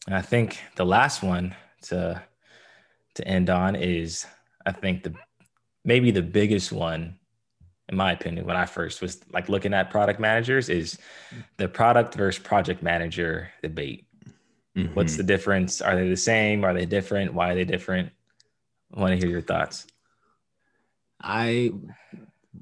And 0.09 0.17
I 0.17 0.23
think 0.23 0.59
the 0.75 0.87
last 0.87 1.21
one 1.21 1.53
to 1.83 2.19
to 3.13 3.27
end 3.27 3.51
on 3.51 3.75
is 3.75 4.25
I 4.65 4.71
think 4.71 5.03
the 5.03 5.13
maybe 5.85 6.09
the 6.09 6.23
biggest 6.23 6.71
one 6.71 7.19
in 7.89 7.95
my 7.95 8.13
opinion, 8.13 8.47
when 8.47 8.55
I 8.55 8.65
first 8.65 9.03
was 9.03 9.21
like 9.31 9.49
looking 9.49 9.71
at 9.71 9.91
product 9.91 10.19
managers, 10.19 10.67
is 10.67 10.97
the 11.57 11.67
product 11.67 12.15
versus 12.15 12.41
project 12.41 12.81
manager 12.81 13.51
debate. 13.61 14.07
Mm-hmm. 14.75 14.95
What's 14.95 15.15
the 15.15 15.21
difference? 15.21 15.79
Are 15.79 15.95
they 15.95 16.09
the 16.09 16.17
same? 16.17 16.65
Are 16.65 16.73
they 16.73 16.87
different? 16.87 17.35
Why 17.35 17.51
are 17.51 17.55
they 17.55 17.65
different? 17.65 18.11
I 18.95 18.99
want 18.99 19.11
to 19.11 19.17
hear 19.17 19.29
your 19.29 19.41
thoughts. 19.41 19.85
I 21.21 21.71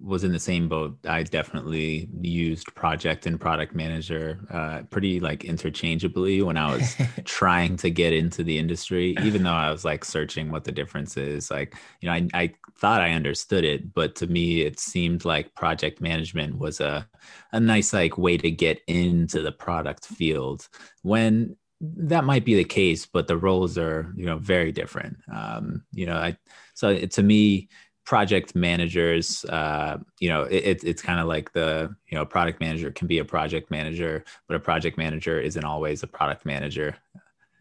was 0.08 0.24
in 0.24 0.32
the 0.32 0.40
same 0.40 0.70
boat. 0.70 0.98
I 1.06 1.24
definitely 1.24 2.08
used 2.22 2.74
project 2.76 3.26
and 3.28 3.40
product 3.40 3.76
manager 3.76 4.40
uh, 4.50 4.84
pretty 4.90 5.20
like 5.20 5.44
interchangeably 5.44 6.42
when 6.42 6.56
I 6.56 6.74
was 6.74 6.96
trying 7.26 7.76
to 7.78 7.90
get 7.90 8.14
into 8.14 8.44
the 8.44 8.58
industry, 8.58 9.16
even 9.22 9.44
though 9.44 9.52
I 9.52 9.70
was 9.70 9.84
like 9.84 10.06
searching 10.06 10.50
what 10.50 10.64
the 10.64 10.72
difference 10.72 11.18
is. 11.18 11.52
Like, 11.52 11.76
you 12.00 12.08
know, 12.08 12.14
I, 12.14 12.28
I 12.34 12.54
thought 12.80 13.02
I 13.02 13.12
understood 13.12 13.66
it, 13.66 13.94
but 13.94 14.16
to 14.16 14.28
me, 14.28 14.62
it 14.62 14.80
seemed 14.80 15.26
like 15.26 15.54
project 15.56 16.00
management 16.00 16.58
was 16.58 16.80
a, 16.80 17.08
a 17.52 17.60
nice 17.60 17.92
like 17.92 18.18
way 18.18 18.38
to 18.38 18.50
get 18.50 18.80
into 18.88 19.42
the 19.42 19.52
product 19.52 20.06
field 20.06 20.70
when 21.04 21.58
that 21.80 22.24
might 22.24 22.46
be 22.46 22.56
the 22.56 22.64
case, 22.64 23.06
but 23.06 23.28
the 23.28 23.38
roles 23.38 23.78
are, 23.78 24.12
you 24.16 24.26
know, 24.26 24.38
very 24.38 24.72
different. 24.72 25.18
Um, 25.32 25.84
you 25.92 26.08
know, 26.08 26.16
I, 26.16 26.38
so 26.74 26.90
it, 26.90 27.12
to 27.12 27.24
me, 27.24 27.70
project 28.08 28.56
managers 28.56 29.44
uh, 29.50 29.98
you 30.22 30.30
know 30.30 30.44
it, 30.44 30.82
it's 30.82 31.02
kind 31.02 31.20
of 31.20 31.28
like 31.28 31.52
the 31.52 31.94
you 32.08 32.18
know 32.18 32.26
product 32.26 32.62
manager 32.62 32.90
can 32.90 33.06
be 33.06 33.20
a 33.20 33.26
project 33.26 33.70
manager 33.70 34.24
but 34.48 34.56
a 34.56 34.60
project 34.62 34.98
manager 34.98 35.42
isn't 35.42 35.66
always 35.66 36.02
a 36.04 36.08
product 36.08 36.46
manager. 36.46 36.96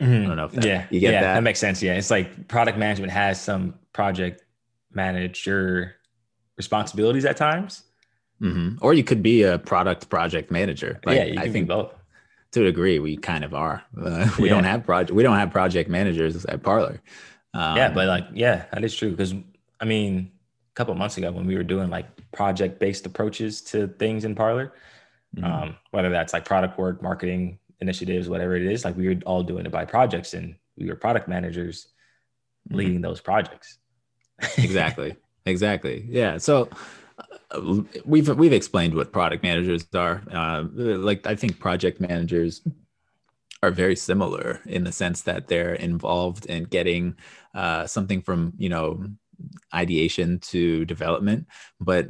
Mm-hmm. 0.01 0.23
i 0.23 0.27
don't 0.27 0.37
know 0.37 0.45
if 0.45 0.53
that, 0.53 0.65
yeah. 0.65 0.87
you 0.91 1.01
get 1.01 1.15
yeah, 1.15 1.23
that? 1.23 1.35
that 1.35 1.43
makes 1.43 1.59
sense. 1.59 1.83
Yeah 1.83 1.95
it's 1.95 2.13
like 2.13 2.47
product 2.47 2.79
management 2.79 3.11
has 3.11 3.41
some 3.41 3.75
project 3.93 4.45
manager 4.93 5.97
responsibilities 6.57 7.25
at 7.25 7.37
times. 7.37 7.83
Mm-hmm. 8.41 8.77
or 8.83 8.95
you 8.95 9.03
could 9.03 9.23
be 9.23 9.43
a 9.43 9.59
product 9.59 10.09
project 10.11 10.53
manager. 10.53 11.01
Like, 11.05 11.35
yeah 11.35 11.41
i 11.41 11.51
think 11.51 11.67
both. 11.67 11.93
to 12.53 12.61
a 12.61 12.65
degree 12.67 13.01
we 13.01 13.17
kind 13.17 13.43
of 13.43 13.53
are. 13.53 13.83
Uh, 14.01 14.31
we 14.39 14.49
yeah. 14.49 14.55
don't 14.55 14.65
have 14.65 14.85
project 14.85 15.11
we 15.11 15.25
don't 15.25 15.39
have 15.39 15.51
project 15.51 15.91
managers 15.91 16.45
at 16.45 16.63
parlor 16.63 17.01
um, 17.53 17.77
yeah 17.77 17.89
but 17.89 18.07
like 18.07 18.27
yeah 18.33 18.67
that 18.73 18.85
is 18.85 18.95
true 18.95 19.11
because 19.11 19.35
i 19.81 19.85
mean 19.85 20.31
couple 20.77 20.95
months 20.95 21.17
ago 21.17 21.33
when 21.33 21.47
we 21.47 21.57
were 21.57 21.65
doing 21.65 21.91
like 21.91 22.07
project 22.33 22.79
based 22.79 23.07
approaches 23.07 23.63
to 23.63 23.89
things 23.89 24.25
in 24.25 24.35
Parlor, 24.35 24.75
mm-hmm. 25.35 25.45
um, 25.45 25.77
whether 25.91 26.11
that's 26.11 26.33
like 26.33 26.45
product 26.45 26.79
work, 26.79 27.03
marketing 27.03 27.59
initiatives, 27.81 28.29
whatever 28.29 28.55
it 28.57 28.63
is, 28.63 28.85
like 28.85 28.97
we 28.97 29.09
were 29.09 29.21
all 29.25 29.43
doing 29.43 29.67
it 29.67 29.73
by 29.73 29.85
projects 29.85 30.35
and 30.35 30.55
we 30.77 30.89
were 30.89 30.95
product 30.95 31.29
managers 31.29 31.89
mm-hmm. 32.69 32.77
leading 32.77 33.01
those 33.01 33.21
projects. 33.21 33.79
exactly. 34.59 35.17
Exactly. 35.47 36.05
Yeah. 36.09 36.39
So 36.39 36.69
uh, 37.51 37.83
we've 38.05 38.29
we've 38.29 38.53
explained 38.53 38.95
what 38.95 39.13
product 39.13 39.43
managers 39.43 39.87
are. 39.95 40.23
Uh, 40.31 40.65
like 40.75 41.27
I 41.27 41.37
think 41.37 41.59
project 41.59 42.01
managers 42.01 42.63
are 43.63 43.71
very 43.71 43.97
similar 43.97 44.61
in 44.67 44.85
the 44.85 44.93
sense 44.93 45.23
that 45.23 45.49
they're 45.49 45.75
involved 45.75 46.47
in 46.47 46.65
getting 46.65 47.17
uh, 47.55 47.87
something 47.87 48.21
from 48.21 48.53
you 48.59 48.69
know 48.69 49.05
ideation 49.75 50.39
to 50.41 50.85
development, 50.85 51.47
but 51.81 52.09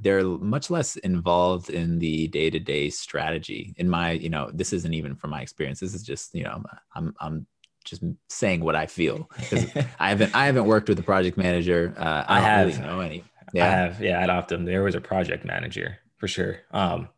they're 0.00 0.24
much 0.24 0.70
less 0.70 0.96
involved 0.96 1.70
in 1.70 1.98
the 1.98 2.28
day-to-day 2.28 2.90
strategy. 2.90 3.74
In 3.76 3.88
my, 3.88 4.12
you 4.12 4.30
know, 4.30 4.50
this 4.52 4.72
isn't 4.72 4.94
even 4.94 5.14
from 5.14 5.30
my 5.30 5.42
experience. 5.42 5.80
This 5.80 5.94
is 5.94 6.02
just, 6.02 6.34
you 6.34 6.44
know, 6.44 6.62
I'm 6.94 7.14
I'm 7.20 7.46
just 7.84 8.02
saying 8.28 8.60
what 8.60 8.74
I 8.74 8.86
feel 8.86 9.30
because 9.36 9.66
I 9.98 10.08
haven't 10.08 10.34
I 10.34 10.46
haven't 10.46 10.64
worked 10.66 10.88
with 10.88 10.98
a 10.98 11.02
project 11.02 11.36
manager. 11.36 11.94
Uh, 11.96 12.24
I, 12.26 12.38
I 12.38 12.40
have 12.40 12.66
really 12.68 12.80
know 12.80 13.00
any. 13.00 13.24
Yeah. 13.52 13.66
I 13.66 13.70
have. 13.70 14.00
Yeah, 14.00 14.20
at 14.20 14.30
Optum 14.30 14.64
there 14.64 14.82
was 14.82 14.94
a 14.94 15.00
project 15.00 15.44
manager 15.44 15.98
for 16.16 16.26
sure. 16.26 16.60
Um, 16.72 17.08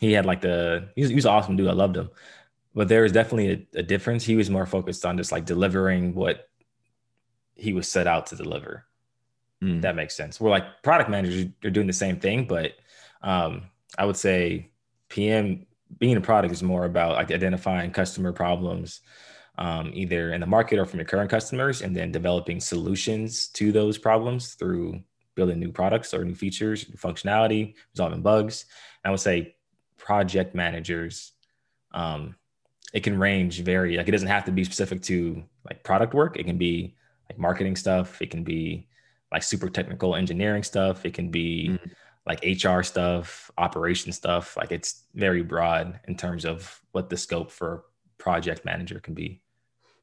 he 0.00 0.12
had 0.12 0.26
like 0.26 0.42
the 0.42 0.90
he 0.94 1.02
was, 1.02 1.10
he 1.10 1.16
was 1.16 1.26
awesome 1.26 1.56
dude. 1.56 1.68
I 1.68 1.72
loved 1.72 1.96
him, 1.96 2.10
but 2.74 2.88
there 2.88 3.02
was 3.02 3.12
definitely 3.12 3.66
a, 3.74 3.80
a 3.80 3.82
difference. 3.82 4.24
He 4.24 4.36
was 4.36 4.50
more 4.50 4.66
focused 4.66 5.04
on 5.04 5.16
just 5.16 5.32
like 5.32 5.46
delivering 5.46 6.14
what 6.14 6.49
he 7.60 7.72
was 7.72 7.88
set 7.88 8.06
out 8.06 8.26
to 8.26 8.36
deliver. 8.36 8.84
Mm. 9.62 9.82
That 9.82 9.96
makes 9.96 10.16
sense. 10.16 10.40
We're 10.40 10.50
like 10.50 10.82
product 10.82 11.10
managers 11.10 11.46
are 11.64 11.70
doing 11.70 11.86
the 11.86 11.92
same 11.92 12.18
thing, 12.18 12.46
but 12.46 12.72
um, 13.22 13.64
I 13.98 14.06
would 14.06 14.16
say 14.16 14.70
PM 15.08 15.66
being 15.98 16.16
a 16.16 16.20
product 16.20 16.52
is 16.52 16.62
more 16.62 16.84
about 16.84 17.16
like 17.16 17.30
identifying 17.30 17.90
customer 17.90 18.32
problems, 18.32 19.00
um, 19.58 19.90
either 19.92 20.32
in 20.32 20.40
the 20.40 20.46
market 20.46 20.78
or 20.78 20.86
from 20.86 21.00
your 21.00 21.06
current 21.06 21.30
customers, 21.30 21.82
and 21.82 21.94
then 21.94 22.12
developing 22.12 22.60
solutions 22.60 23.48
to 23.48 23.72
those 23.72 23.98
problems 23.98 24.54
through 24.54 25.00
building 25.34 25.58
new 25.58 25.72
products 25.72 26.14
or 26.14 26.24
new 26.24 26.34
features, 26.34 26.88
new 26.88 26.96
functionality, 26.96 27.74
resolving 27.92 28.22
bugs. 28.22 28.64
And 29.04 29.10
I 29.10 29.12
would 29.12 29.20
say 29.20 29.56
project 29.98 30.54
managers, 30.54 31.32
um, 31.92 32.36
it 32.94 33.00
can 33.00 33.18
range 33.18 33.60
very 33.60 33.96
like 33.96 34.08
it 34.08 34.12
doesn't 34.12 34.28
have 34.28 34.44
to 34.46 34.52
be 34.52 34.64
specific 34.64 35.02
to 35.02 35.42
like 35.68 35.84
product 35.84 36.14
work. 36.14 36.38
It 36.38 36.44
can 36.44 36.56
be 36.56 36.94
like 37.30 37.38
marketing 37.38 37.76
stuff. 37.76 38.20
It 38.20 38.30
can 38.30 38.42
be 38.42 38.88
like 39.30 39.44
super 39.44 39.70
technical 39.70 40.16
engineering 40.16 40.64
stuff. 40.64 41.06
It 41.06 41.14
can 41.14 41.30
be 41.30 41.70
mm. 41.70 41.90
like 42.26 42.42
HR 42.42 42.82
stuff, 42.82 43.52
operation 43.56 44.10
stuff. 44.10 44.56
Like 44.56 44.72
it's 44.72 45.04
very 45.14 45.42
broad 45.42 46.00
in 46.08 46.16
terms 46.16 46.44
of 46.44 46.80
what 46.90 47.08
the 47.08 47.16
scope 47.16 47.52
for 47.52 47.84
project 48.18 48.64
manager 48.64 48.98
can 48.98 49.14
be. 49.14 49.40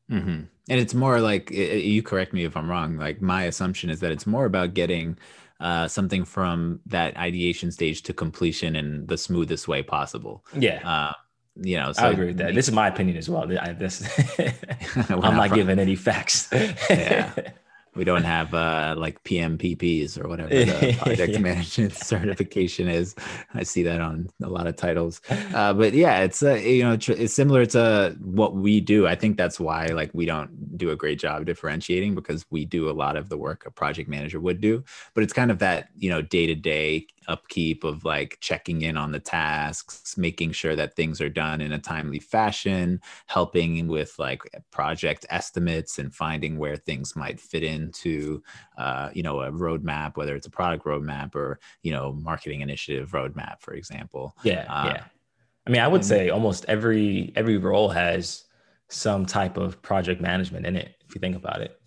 Mm-hmm. 0.10 0.44
And 0.70 0.80
it's 0.80 0.94
more 0.94 1.20
like 1.20 1.52
you 1.52 2.02
correct 2.02 2.32
me 2.32 2.46
if 2.46 2.56
I'm 2.56 2.72
wrong. 2.72 2.96
Like 2.96 3.22
my 3.22 3.44
assumption 3.44 3.90
is 3.90 4.00
that 4.00 4.12
it's 4.12 4.26
more 4.26 4.46
about 4.46 4.74
getting 4.74 5.18
uh, 5.60 5.90
something 5.90 6.24
from 6.24 6.80
that 6.86 7.18
ideation 7.18 7.72
stage 7.72 8.04
to 8.04 8.13
completion 8.13 8.78
in 8.78 9.06
the 9.08 9.18
smoothest 9.18 9.68
way 9.68 9.84
possible. 9.84 10.46
Yeah. 10.58 10.80
Uh, 10.88 11.13
you 11.62 11.78
know, 11.78 11.91
so 11.91 12.04
I 12.04 12.10
agree 12.12 12.28
with 12.28 12.38
that. 12.38 12.56
This 12.56 12.67
is 12.67 12.74
my 12.74 12.88
opinion 12.88 13.17
as 13.17 13.30
well. 13.30 13.46
I, 13.60 13.74
this, 13.74 14.08
I'm 15.10 15.20
not 15.20 15.54
giving 15.54 15.80
any 15.80 15.96
facts. 15.96 16.50
yeah 16.89 17.34
we 17.98 18.04
don't 18.04 18.24
have 18.24 18.54
uh, 18.54 18.93
like 18.98 19.22
PMPPs 19.24 20.24
or 20.24 20.30
whatever 20.30 20.50
the 20.50 20.96
project 21.02 21.34
yeah. 21.34 21.39
management 21.39 21.93
certification 21.93 22.88
is. 22.88 23.15
I 23.54 23.63
see 23.63 23.84
that 23.84 24.00
on 24.00 24.30
a 24.41 24.48
lot 24.48 24.67
of 24.67 24.76
titles. 24.76 25.20
Uh, 25.54 25.74
but 25.74 25.93
yeah, 25.93 26.20
it's 26.20 26.43
uh, 26.43 26.54
you 26.54 26.84
know 26.84 26.93
it's 26.93 27.34
similar 27.34 27.65
to 27.67 28.15
what 28.22 28.56
we 28.56 28.80
do. 28.80 29.08
I 29.08 29.15
think 29.15 29.36
that's 29.36 29.60
why 29.60 29.88
like 29.88 30.12
we 30.13 30.26
don't 30.26 30.78
do 30.78 30.91
a 30.91 30.96
great 30.96 31.20
job 31.20 31.46
differentiating 31.46 32.13
because 32.13 32.46
we 32.52 32.63
do 32.65 32.89
a 32.89 32.93
lot 32.93 33.17
of 33.17 33.30
the 33.30 33.38
work 33.38 33.65
a 33.65 33.72
project 33.72 34.08
manager 34.08 34.39
would 34.39 34.62
do. 34.62 34.84
But 35.15 35.24
it's 35.24 35.34
kind 35.34 35.50
of 35.50 35.60
that 35.60 35.89
you 35.98 36.10
know 36.10 36.22
day 36.22 36.46
to 36.46 36.56
day 36.56 37.08
upkeep 37.28 37.84
of 37.84 38.06
like 38.06 38.38
checking 38.42 38.82
in 38.82 38.98
on 38.98 39.12
the 39.12 39.20
tasks, 39.20 40.18
making 40.18 40.52
sure 40.52 40.76
that 40.76 40.96
things 40.96 41.22
are 41.22 41.30
done 41.30 41.62
in 41.62 41.74
a 41.74 41.80
timely 41.80 42.20
fashion, 42.20 43.02
helping 43.28 43.88
with 43.88 44.18
like 44.18 44.42
project 44.72 45.26
estimates 45.30 46.00
and 46.00 46.13
finding 46.13 46.58
where 46.58 46.76
things 46.78 47.16
might 47.16 47.40
fit 47.40 47.63
into, 47.63 48.42
uh, 48.78 49.10
you 49.13 49.24
know, 49.24 49.42
a 49.42 49.52
roadmap, 49.52 50.18
whether 50.18 50.36
it's 50.36 50.48
a 50.48 50.52
product 50.52 50.86
roadmap 50.86 51.36
or, 51.36 51.60
you 51.84 51.92
know, 51.92 52.13
marketing 52.13 52.62
initiative 52.62 53.12
roadmap, 53.12 53.62
for 53.62 53.74
example. 53.74 54.36
Yeah. 54.44 54.66
Uh, 54.70 54.94
yeah. 54.94 55.04
I 55.66 55.70
mean, 55.70 55.82
I 55.82 55.88
would 55.88 56.06
say 56.06 56.30
almost 56.30 56.63
every 56.70 57.34
every 57.36 57.58
role 57.58 57.90
has 57.90 58.46
some 58.88 59.26
type 59.26 59.58
of 59.58 59.82
project 59.82 60.22
management 60.22 60.66
in 60.66 60.78
it. 60.78 60.96
If 61.06 61.13
you 61.13 61.20
think 61.20 61.36
about 61.36 61.62
it, 61.62 61.78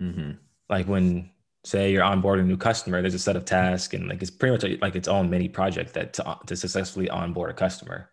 mm-hmm. 0.00 0.32
like 0.70 0.86
when 0.86 1.30
say 1.66 1.90
you're 1.90 2.04
onboarding 2.04 2.42
a 2.42 2.44
new 2.44 2.56
customer, 2.56 3.02
there's 3.02 3.14
a 3.14 3.18
set 3.18 3.34
of 3.34 3.44
tasks 3.44 3.92
and 3.92 4.08
like 4.08 4.22
it's 4.22 4.30
pretty 4.30 4.52
much 4.52 4.80
like 4.80 4.94
its 4.94 5.08
own 5.08 5.28
mini 5.28 5.48
project 5.48 5.94
that 5.94 6.14
to, 6.14 6.38
to 6.46 6.54
successfully 6.54 7.10
onboard 7.10 7.50
a 7.50 7.54
customer. 7.54 8.08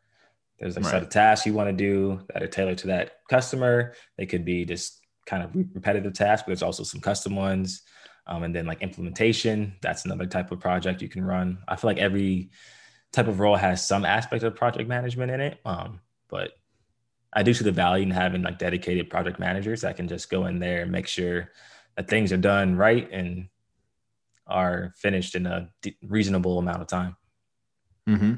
There's 0.60 0.76
a 0.76 0.80
right. 0.80 0.90
set 0.90 1.04
of 1.04 1.10
tasks 1.10 1.46
you 1.46 1.54
want 1.54 1.70
to 1.70 1.74
do 1.74 2.22
that 2.34 2.42
are 2.42 2.48
tailored 2.48 2.80
to 2.80 2.88
that 2.88 3.20
customer. 3.30 3.94
They 4.18 4.26
could 4.26 4.44
be 4.44 4.66
just 4.66 5.00
kind 5.28 5.44
of 5.44 5.52
repetitive 5.54 6.14
tasks, 6.14 6.44
but 6.44 6.48
there's 6.48 6.64
also 6.64 6.84
some 6.84 7.00
custom 7.00 7.36
ones. 7.36 7.84
Um, 8.26 8.42
and 8.42 8.56
then 8.56 8.66
like 8.66 8.82
implementation, 8.82 9.76
that's 9.82 10.06
another 10.06 10.26
type 10.26 10.52
of 10.52 10.60
project 10.60 11.04
you 11.04 11.10
can 11.10 11.24
run. 11.24 11.60
I 11.68 11.76
feel 11.76 11.92
like 11.92 12.00
every 12.00 12.50
type 13.12 13.28
of 13.28 13.40
role 13.40 13.56
has 13.56 13.86
some 13.86 14.04
aspect 14.04 14.42
of 14.44 14.56
project 14.56 14.90
management 14.90 15.32
in 15.32 15.42
it. 15.42 15.60
Um, 15.64 16.00
but 16.28 16.54
I 17.32 17.44
do 17.44 17.54
see 17.54 17.66
the 17.66 17.72
value 17.72 18.04
in 18.04 18.12
having 18.12 18.42
like 18.42 18.58
dedicated 18.58 19.12
project 19.12 19.38
managers 19.40 19.82
that 19.82 19.98
can 19.98 20.08
just 20.08 20.32
go 20.32 20.48
in 20.48 20.58
there 20.58 20.82
and 20.82 20.92
make 20.92 21.08
sure 21.08 21.52
that 21.96 22.10
things 22.10 22.32
are 22.32 22.38
done 22.38 22.76
right 22.76 23.10
and 23.12 23.48
are 24.48 24.94
finished 24.98 25.36
in 25.36 25.46
a 25.46 25.70
reasonable 26.08 26.60
amount 26.60 26.82
of 26.82 26.88
time. 26.88 27.16
Mm-hmm. 28.08 28.34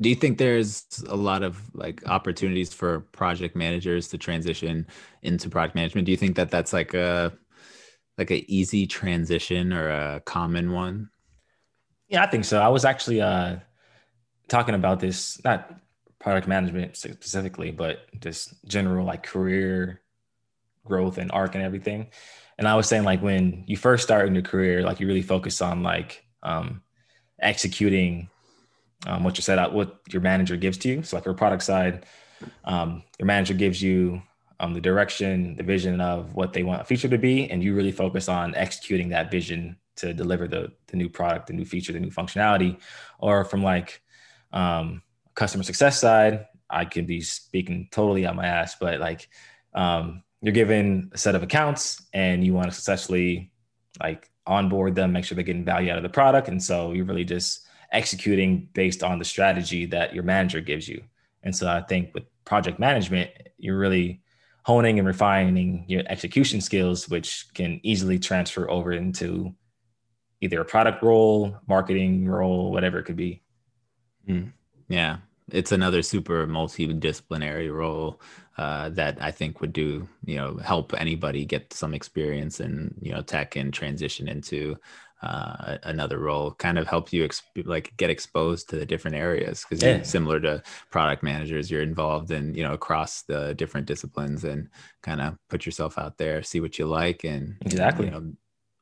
Do 0.00 0.08
you 0.08 0.14
think 0.14 0.38
there's 0.38 0.84
a 1.08 1.16
lot 1.16 1.42
of 1.42 1.60
like 1.74 2.06
opportunities 2.06 2.72
for 2.72 3.00
project 3.00 3.56
managers 3.56 4.08
to 4.08 4.18
transition 4.18 4.86
into 5.22 5.48
project 5.48 5.74
management? 5.74 6.06
Do 6.06 6.10
you 6.12 6.16
think 6.16 6.36
that 6.36 6.50
that's 6.50 6.72
like 6.72 6.94
a 6.94 7.32
like 8.18 8.30
a 8.30 8.44
easy 8.52 8.86
transition 8.86 9.72
or 9.72 9.88
a 9.88 10.20
common 10.24 10.72
one? 10.72 11.10
Yeah, 12.08 12.22
I 12.22 12.26
think 12.26 12.44
so. 12.44 12.60
I 12.60 12.68
was 12.68 12.84
actually 12.84 13.20
uh, 13.20 13.56
talking 14.48 14.74
about 14.74 15.00
this, 15.00 15.42
not 15.44 15.74
product 16.20 16.46
management 16.46 16.96
specifically, 16.96 17.70
but 17.70 18.06
just 18.20 18.64
general 18.66 19.04
like 19.06 19.22
career 19.22 20.00
growth 20.84 21.18
and 21.18 21.30
arc 21.32 21.54
and 21.54 21.64
everything 21.64 22.08
and 22.58 22.68
I 22.68 22.74
was 22.76 22.88
saying 22.88 23.04
like 23.04 23.22
when 23.22 23.64
you 23.66 23.76
first 23.76 24.04
start 24.04 24.28
in 24.28 24.34
your 24.34 24.42
career, 24.42 24.82
like 24.82 25.00
you 25.00 25.06
really 25.06 25.22
focus 25.22 25.60
on 25.60 25.82
like 25.82 26.24
um, 26.42 26.82
executing 27.40 28.28
um, 29.06 29.24
what 29.24 29.36
you 29.36 29.42
set 29.42 29.58
out, 29.58 29.72
what 29.72 30.00
your 30.10 30.22
manager 30.22 30.56
gives 30.56 30.78
to 30.78 30.88
you. 30.88 31.02
So 31.02 31.16
like 31.16 31.24
your 31.24 31.34
product 31.34 31.62
side, 31.62 32.06
um, 32.64 33.02
your 33.18 33.26
manager 33.26 33.54
gives 33.54 33.82
you 33.82 34.22
um, 34.60 34.72
the 34.72 34.80
direction, 34.80 35.56
the 35.56 35.62
vision 35.64 36.00
of 36.00 36.34
what 36.34 36.52
they 36.52 36.62
want 36.62 36.80
a 36.80 36.84
feature 36.84 37.08
to 37.08 37.18
be, 37.18 37.50
and 37.50 37.62
you 37.62 37.74
really 37.74 37.92
focus 37.92 38.28
on 38.28 38.54
executing 38.54 39.08
that 39.08 39.30
vision 39.30 39.76
to 39.96 40.14
deliver 40.14 40.48
the 40.48 40.72
the 40.88 40.96
new 40.96 41.08
product, 41.08 41.48
the 41.48 41.52
new 41.52 41.64
feature, 41.64 41.92
the 41.92 42.00
new 42.00 42.10
functionality. 42.10 42.78
Or 43.18 43.44
from 43.44 43.62
like 43.62 44.00
um, 44.52 45.02
customer 45.34 45.64
success 45.64 46.00
side, 46.00 46.46
I 46.70 46.84
could 46.84 47.06
be 47.06 47.20
speaking 47.20 47.88
totally 47.90 48.26
on 48.26 48.36
my 48.36 48.46
ass, 48.46 48.76
but 48.80 49.00
like 49.00 49.28
um, 49.74 50.22
you're 50.44 50.52
given 50.52 51.10
a 51.14 51.18
set 51.18 51.34
of 51.34 51.42
accounts 51.42 52.02
and 52.12 52.44
you 52.44 52.52
want 52.52 52.68
to 52.68 52.74
successfully 52.74 53.50
like 54.02 54.30
onboard 54.46 54.94
them, 54.94 55.10
make 55.10 55.24
sure 55.24 55.34
they're 55.36 55.42
getting 55.42 55.64
value 55.64 55.90
out 55.90 55.96
of 55.96 56.02
the 56.02 56.08
product. 56.10 56.48
And 56.48 56.62
so 56.62 56.92
you're 56.92 57.06
really 57.06 57.24
just 57.24 57.66
executing 57.92 58.68
based 58.74 59.02
on 59.02 59.18
the 59.18 59.24
strategy 59.24 59.86
that 59.86 60.14
your 60.14 60.22
manager 60.22 60.60
gives 60.60 60.86
you. 60.86 61.02
And 61.44 61.56
so 61.56 61.66
I 61.66 61.80
think 61.80 62.12
with 62.12 62.24
project 62.44 62.78
management, 62.78 63.30
you're 63.56 63.78
really 63.78 64.20
honing 64.64 64.98
and 64.98 65.08
refining 65.08 65.86
your 65.88 66.02
execution 66.08 66.60
skills, 66.60 67.08
which 67.08 67.46
can 67.54 67.80
easily 67.82 68.18
transfer 68.18 68.68
over 68.68 68.92
into 68.92 69.54
either 70.42 70.60
a 70.60 70.64
product 70.64 71.02
role, 71.02 71.56
marketing 71.66 72.28
role, 72.28 72.70
whatever 72.70 72.98
it 72.98 73.04
could 73.04 73.16
be. 73.16 73.42
Mm. 74.28 74.52
Yeah. 74.88 75.18
It's 75.50 75.72
another 75.72 76.02
super 76.02 76.46
multidisciplinary 76.46 77.72
role 77.72 78.20
uh, 78.56 78.88
that 78.90 79.20
I 79.20 79.30
think 79.30 79.60
would 79.60 79.72
do, 79.72 80.08
you 80.24 80.36
know, 80.36 80.56
help 80.56 80.94
anybody 80.94 81.44
get 81.44 81.72
some 81.72 81.92
experience 81.92 82.60
in, 82.60 82.94
you 83.00 83.12
know, 83.12 83.20
tech 83.20 83.56
and 83.56 83.72
transition 83.72 84.28
into 84.28 84.76
uh, 85.22 85.78
another 85.82 86.18
role. 86.18 86.52
Kind 86.52 86.78
of 86.78 86.86
help 86.86 87.12
you 87.12 87.26
exp- 87.26 87.66
like 87.66 87.94
get 87.96 88.10
exposed 88.10 88.70
to 88.70 88.76
the 88.76 88.86
different 88.86 89.16
areas 89.16 89.64
because 89.64 89.82
yeah. 89.82 90.02
similar 90.02 90.40
to 90.40 90.62
product 90.90 91.22
managers, 91.22 91.70
you're 91.70 91.82
involved 91.82 92.30
in, 92.30 92.54
you 92.54 92.62
know, 92.62 92.72
across 92.72 93.22
the 93.22 93.54
different 93.54 93.86
disciplines 93.86 94.44
and 94.44 94.68
kind 95.02 95.20
of 95.20 95.36
put 95.48 95.66
yourself 95.66 95.98
out 95.98 96.16
there, 96.18 96.42
see 96.42 96.60
what 96.60 96.78
you 96.78 96.86
like, 96.86 97.24
and 97.24 97.56
exactly, 97.62 98.06
you 98.06 98.12
know, 98.12 98.32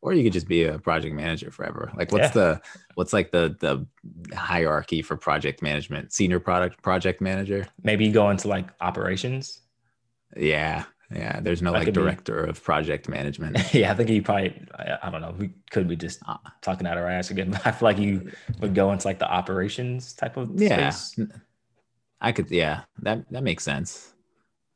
or 0.02 0.12
you 0.12 0.24
could 0.24 0.32
just 0.32 0.48
be 0.48 0.64
a 0.64 0.78
project 0.80 1.14
manager 1.14 1.50
forever. 1.50 1.92
Like 1.96 2.10
what's 2.10 2.24
yeah. 2.24 2.32
the 2.32 2.60
what's 2.96 3.12
like 3.12 3.30
the 3.30 3.56
the 3.60 3.86
hierarchy 4.36 5.00
for 5.00 5.16
project 5.16 5.62
management? 5.62 6.12
Senior 6.12 6.40
product 6.40 6.82
project 6.82 7.20
manager? 7.20 7.66
Maybe 7.82 8.10
go 8.10 8.28
into 8.28 8.48
like 8.48 8.66
operations. 8.80 9.60
Yeah. 10.36 10.84
Yeah. 11.14 11.40
There's 11.40 11.62
no 11.62 11.72
that 11.72 11.84
like 11.84 11.94
director 11.94 12.44
be... 12.44 12.50
of 12.50 12.62
project 12.62 13.08
management. 13.08 13.58
yeah. 13.74 13.92
I 13.92 13.94
think 13.94 14.10
you 14.10 14.22
probably, 14.22 14.60
I, 14.74 14.98
I, 15.04 15.10
don't 15.10 15.20
know. 15.20 15.34
We 15.38 15.50
could 15.70 15.86
be 15.86 15.96
just 15.96 16.20
uh, 16.26 16.36
talking 16.62 16.86
out 16.86 16.98
our 16.98 17.08
ass 17.08 17.30
again. 17.30 17.50
but 17.52 17.64
I 17.66 17.70
feel 17.70 17.86
like 17.86 17.98
you 17.98 18.32
would 18.60 18.74
go 18.74 18.90
into 18.92 19.06
like 19.06 19.20
the 19.20 19.30
operations 19.30 20.14
type 20.14 20.36
of 20.36 20.60
yeah. 20.60 20.90
Space. 20.90 21.26
I 22.20 22.32
could, 22.32 22.50
yeah, 22.50 22.82
that, 23.02 23.30
that 23.30 23.42
makes 23.42 23.62
sense. 23.62 24.11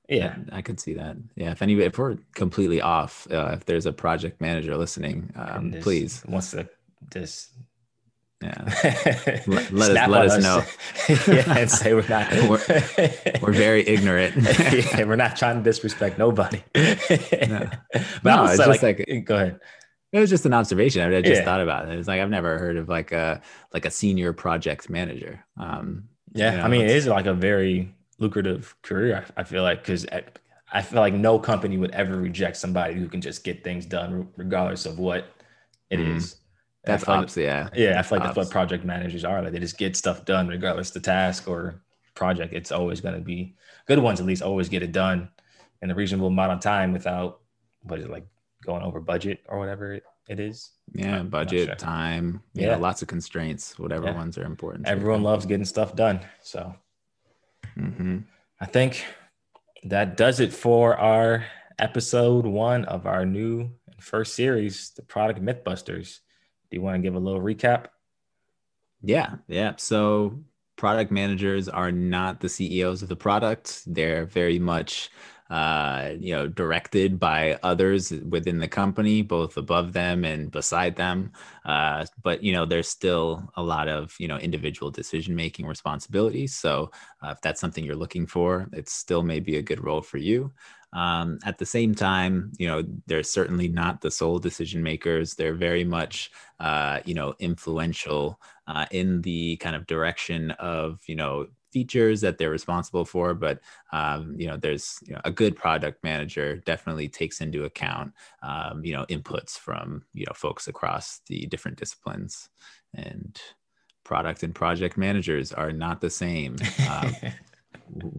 Yeah. 0.08 0.36
I, 0.52 0.58
I 0.58 0.62
could 0.62 0.80
see 0.80 0.94
that. 0.94 1.16
Yeah. 1.34 1.52
If 1.52 1.62
anybody, 1.62 1.86
if 1.86 1.98
we're 1.98 2.16
completely 2.34 2.80
off, 2.80 3.26
uh, 3.30 3.50
if 3.54 3.64
there's 3.64 3.86
a 3.86 3.92
project 3.92 4.40
manager 4.40 4.76
listening, 4.76 5.32
um, 5.36 5.74
please. 5.80 6.24
Wants 6.26 6.52
to 6.52 6.68
just 7.12 7.50
yeah. 8.42 8.52
let, 9.46 9.72
let 9.72 9.96
us 9.96 10.08
let 10.08 10.26
us, 10.26 10.42
know. 10.42 10.62
yeah, 11.34 11.58
and 11.58 11.70
say 11.70 11.94
we're 11.94 12.06
not 12.06 12.30
we're, 12.48 12.60
we're 13.40 13.52
very 13.52 13.86
ignorant. 13.86 14.36
yeah, 14.36 15.04
we're 15.04 15.16
not 15.16 15.36
trying 15.36 15.56
to 15.56 15.62
disrespect 15.62 16.18
nobody. 16.18 16.62
no. 16.74 17.68
But 18.22 18.24
no, 18.24 18.44
it's 18.44 18.58
just 18.58 18.82
like, 18.82 18.82
like, 18.82 19.24
go 19.24 19.36
ahead. 19.36 19.60
It 20.12 20.20
was 20.20 20.30
just 20.30 20.46
an 20.46 20.52
observation. 20.52 21.02
I, 21.02 21.20
just 21.20 21.40
yeah. 21.40 21.44
thought 21.44 21.60
about 21.60 21.88
it. 21.88 21.98
It's 21.98 22.08
like 22.08 22.20
I've 22.20 22.30
never 22.30 22.58
heard 22.58 22.76
of 22.76 22.88
like 22.88 23.12
a 23.12 23.40
like 23.72 23.86
a 23.86 23.90
senior 23.90 24.32
project 24.32 24.90
manager. 24.90 25.44
Um, 25.56 26.08
yeah, 26.32 26.52
you 26.52 26.58
know, 26.58 26.64
I 26.64 26.68
mean, 26.68 26.82
it 26.82 26.90
is 26.90 27.06
like 27.06 27.26
a 27.26 27.34
very 27.34 27.94
lucrative 28.18 28.74
career. 28.82 29.24
I, 29.36 29.40
I 29.40 29.44
feel 29.44 29.62
like 29.62 29.82
because 29.82 30.06
I 30.72 30.82
feel 30.82 31.00
like 31.00 31.14
no 31.14 31.38
company 31.38 31.78
would 31.78 31.92
ever 31.92 32.16
reject 32.16 32.56
somebody 32.56 32.94
who 32.94 33.08
can 33.08 33.20
just 33.20 33.44
get 33.44 33.62
things 33.62 33.86
done 33.86 34.28
regardless 34.36 34.86
of 34.86 34.98
what 34.98 35.28
it 35.90 35.98
mm. 35.98 36.16
is. 36.16 36.36
Like, 36.86 37.36
yeah. 37.36 37.68
Yeah, 37.74 37.98
I 37.98 38.02
feel 38.02 38.18
like 38.18 38.28
that's 38.28 38.36
what 38.36 38.50
project 38.50 38.84
managers 38.84 39.24
are. 39.24 39.42
Like 39.42 39.52
they 39.52 39.58
just 39.58 39.76
get 39.76 39.96
stuff 39.96 40.24
done 40.24 40.46
regardless 40.46 40.90
the 40.90 41.00
task 41.00 41.48
or 41.48 41.82
project. 42.14 42.52
It's 42.52 42.70
always 42.70 43.00
going 43.00 43.14
to 43.16 43.20
be 43.20 43.56
good 43.86 43.98
ones. 43.98 44.20
At 44.20 44.26
least 44.26 44.42
always 44.42 44.68
get 44.68 44.82
it 44.82 44.92
done 44.92 45.28
in 45.82 45.90
a 45.90 45.94
reasonable 45.94 46.28
amount 46.28 46.52
of 46.52 46.60
time 46.60 46.92
without 46.92 47.40
what 47.82 47.98
is 47.98 48.04
it 48.04 48.10
like 48.10 48.26
going 48.64 48.82
over 48.82 49.00
budget 49.00 49.40
or 49.48 49.58
whatever 49.58 49.94
it, 49.94 50.04
it 50.28 50.38
is. 50.38 50.70
Yeah, 50.94 51.22
budget, 51.22 51.66
sure. 51.66 51.74
time. 51.74 52.40
Yeah, 52.54 52.74
know, 52.74 52.78
lots 52.78 53.02
of 53.02 53.08
constraints. 53.08 53.78
Whatever 53.78 54.06
yeah. 54.06 54.16
ones 54.16 54.38
are 54.38 54.44
important. 54.44 54.86
Everyone 54.86 55.22
loves 55.22 55.44
getting 55.46 55.64
stuff 55.64 55.96
done. 55.96 56.20
So 56.42 56.74
mm-hmm. 57.78 58.18
I 58.60 58.66
think 58.66 59.04
that 59.84 60.16
does 60.16 60.40
it 60.40 60.52
for 60.52 60.96
our 60.96 61.46
episode 61.78 62.46
one 62.46 62.84
of 62.86 63.06
our 63.06 63.24
new 63.24 63.70
first 63.98 64.34
series, 64.34 64.90
the 64.96 65.02
Product 65.02 65.40
Mythbusters. 65.40 66.20
Do 66.70 66.76
you 66.76 66.82
want 66.82 66.96
to 66.96 67.02
give 67.02 67.14
a 67.14 67.18
little 67.18 67.40
recap? 67.40 67.86
Yeah, 69.02 69.36
yeah. 69.46 69.74
So 69.76 70.40
product 70.76 71.10
managers 71.10 71.68
are 71.68 71.92
not 71.92 72.40
the 72.40 72.48
CEOs 72.48 73.02
of 73.02 73.08
the 73.08 73.16
product. 73.16 73.82
They're 73.86 74.26
very 74.26 74.58
much 74.58 75.10
uh, 75.50 76.10
you 76.18 76.32
know, 76.32 76.48
directed 76.48 77.18
by 77.18 77.58
others 77.62 78.10
within 78.28 78.58
the 78.58 78.68
company, 78.68 79.22
both 79.22 79.56
above 79.56 79.92
them 79.92 80.24
and 80.24 80.50
beside 80.50 80.96
them. 80.96 81.32
Uh, 81.64 82.04
but 82.22 82.42
you 82.42 82.52
know, 82.52 82.64
there's 82.64 82.88
still 82.88 83.50
a 83.56 83.62
lot 83.62 83.88
of 83.88 84.14
you 84.18 84.28
know 84.28 84.38
individual 84.38 84.90
decision 84.90 85.34
making 85.34 85.66
responsibilities. 85.66 86.54
So 86.54 86.90
uh, 87.22 87.30
if 87.30 87.40
that's 87.40 87.60
something 87.60 87.84
you're 87.84 87.96
looking 87.96 88.26
for, 88.26 88.68
it 88.72 88.88
still 88.88 89.22
may 89.22 89.40
be 89.40 89.56
a 89.56 89.62
good 89.62 89.82
role 89.82 90.02
for 90.02 90.18
you. 90.18 90.52
Um, 90.92 91.38
at 91.44 91.58
the 91.58 91.66
same 91.66 91.94
time, 91.94 92.52
you 92.58 92.66
know, 92.66 92.82
they're 93.06 93.22
certainly 93.22 93.68
not 93.68 94.00
the 94.00 94.10
sole 94.10 94.38
decision 94.38 94.82
makers. 94.82 95.34
They're 95.34 95.54
very 95.54 95.84
much, 95.84 96.30
uh, 96.58 97.00
you 97.04 97.14
know, 97.14 97.34
influential 97.38 98.40
uh, 98.66 98.86
in 98.90 99.20
the 99.20 99.56
kind 99.56 99.76
of 99.76 99.86
direction 99.86 100.52
of, 100.52 101.00
you 101.06 101.14
know, 101.16 101.48
features 101.76 102.22
that 102.22 102.38
they're 102.38 102.50
responsible 102.50 103.04
for. 103.04 103.34
But, 103.34 103.60
um, 103.92 104.34
you 104.38 104.46
know, 104.46 104.56
there's 104.56 104.98
you 105.06 105.12
know, 105.12 105.20
a 105.26 105.30
good 105.30 105.54
product 105.54 106.02
manager 106.02 106.56
definitely 106.64 107.06
takes 107.06 107.42
into 107.42 107.64
account, 107.64 108.14
um, 108.42 108.82
you 108.82 108.94
know, 108.94 109.04
inputs 109.10 109.58
from, 109.58 110.02
you 110.14 110.24
know, 110.24 110.32
folks 110.34 110.68
across 110.68 111.20
the 111.26 111.44
different 111.44 111.76
disciplines. 111.76 112.48
And 112.94 113.38
product 114.04 114.42
and 114.42 114.54
project 114.54 114.96
managers 114.96 115.52
are 115.52 115.70
not 115.70 116.00
the 116.00 116.08
same. 116.08 116.56
Um, 116.88 117.14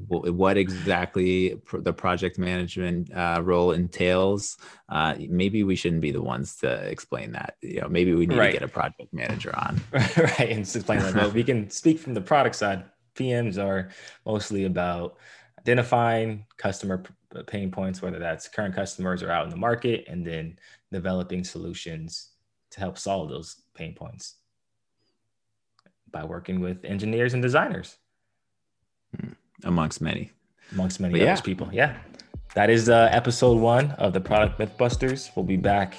what 0.08 0.56
exactly 0.56 1.60
the 1.74 1.92
project 1.92 2.38
management 2.38 3.12
uh, 3.12 3.42
role 3.44 3.72
entails 3.72 4.58
uh, 4.88 5.14
maybe 5.28 5.64
we 5.64 5.76
shouldn't 5.76 6.02
be 6.02 6.12
the 6.12 6.22
ones 6.22 6.56
to 6.56 6.72
explain 6.88 7.34
that 7.34 7.56
you 7.62 7.82
know 7.82 7.90
maybe 7.90 8.14
we 8.14 8.26
need 8.26 8.38
right. 8.38 8.54
to 8.54 8.60
get 8.60 8.64
a 8.64 8.68
project 8.68 9.14
manager 9.14 9.54
on 9.58 9.82
right 9.92 10.52
and 10.52 10.60
explain 10.60 11.00
that 11.00 11.14
but 11.14 11.34
we 11.34 11.44
can 11.44 11.70
speak 11.82 12.00
from 12.00 12.14
the 12.14 12.22
product 12.22 12.56
side 12.56 12.86
pms 13.18 13.58
are 13.62 13.90
mostly 14.26 14.66
about 14.66 15.18
identifying 15.60 16.46
customer 16.58 17.04
pain 17.48 17.70
points 17.72 18.02
whether 18.02 18.20
that's 18.20 18.48
current 18.48 18.76
customers 18.76 19.22
or 19.22 19.32
out 19.32 19.44
in 19.44 19.50
the 19.50 19.58
market 19.58 20.06
and 20.08 20.26
then 20.26 20.58
developing 20.92 21.44
solutions 21.44 22.30
to 22.72 22.80
help 22.80 22.98
solve 22.98 23.30
those 23.30 23.62
pain 23.74 23.94
points 23.94 24.36
by 26.10 26.24
working 26.24 26.62
with 26.62 26.86
engineers 26.86 27.34
and 27.34 27.42
designers 27.42 27.98
hmm 29.20 29.34
amongst 29.64 30.02
many. 30.02 30.32
Amongst 30.72 31.00
many 31.00 31.26
other 31.26 31.42
people. 31.42 31.70
Yeah. 31.72 31.98
That 32.56 32.70
is 32.70 32.90
uh, 32.90 33.10
episode 33.12 33.60
one 33.60 33.92
of 33.92 34.14
the 34.14 34.20
Product 34.20 34.60
Mythbusters. 34.60 35.30
We'll 35.36 35.46
be 35.46 35.58
back 35.58 35.96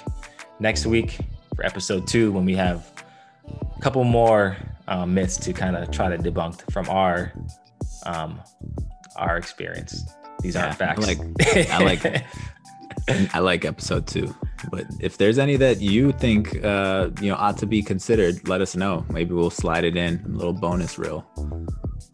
next 0.59 0.85
week 0.85 1.17
for 1.55 1.65
episode 1.65 2.07
two 2.07 2.31
when 2.31 2.45
we 2.45 2.55
have 2.55 3.03
a 3.47 3.81
couple 3.81 4.03
more 4.03 4.57
um, 4.89 5.13
myths 5.13 5.37
to 5.37 5.53
kind 5.53 5.77
of 5.77 5.89
try 5.91 6.09
to 6.09 6.17
debunk 6.17 6.69
from 6.71 6.89
our 6.89 7.31
um, 8.05 8.41
our 9.15 9.37
experience. 9.37 10.03
These 10.41 10.55
yeah, 10.55 10.65
aren't 10.65 10.77
facts. 10.77 11.05
I 11.05 11.13
like, 11.13 11.69
I 11.69 11.83
like, 11.83 12.25
I 13.35 13.39
like 13.39 13.65
episode 13.65 14.07
two. 14.07 14.35
But 14.71 14.85
if 14.99 15.17
there's 15.17 15.37
any 15.37 15.55
that 15.57 15.79
you 15.79 16.11
think 16.11 16.63
uh, 16.63 17.09
you 17.21 17.29
know 17.29 17.35
ought 17.35 17.57
to 17.59 17.65
be 17.65 17.81
considered, 17.81 18.47
let 18.47 18.61
us 18.61 18.75
know. 18.75 19.05
Maybe 19.09 19.33
we'll 19.33 19.49
slide 19.49 19.83
it 19.83 19.95
in 19.95 20.21
a 20.25 20.29
little 20.29 20.53
bonus 20.53 20.97
reel. 20.97 21.25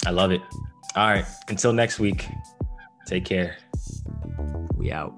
I 0.06 0.12
love 0.12 0.32
it. 0.32 0.42
All 0.96 1.08
right. 1.08 1.26
Until 1.48 1.74
next 1.74 2.00
week, 2.00 2.28
take 3.08 3.26
care. 3.26 3.58
We 4.76 4.92
out. 4.92 5.14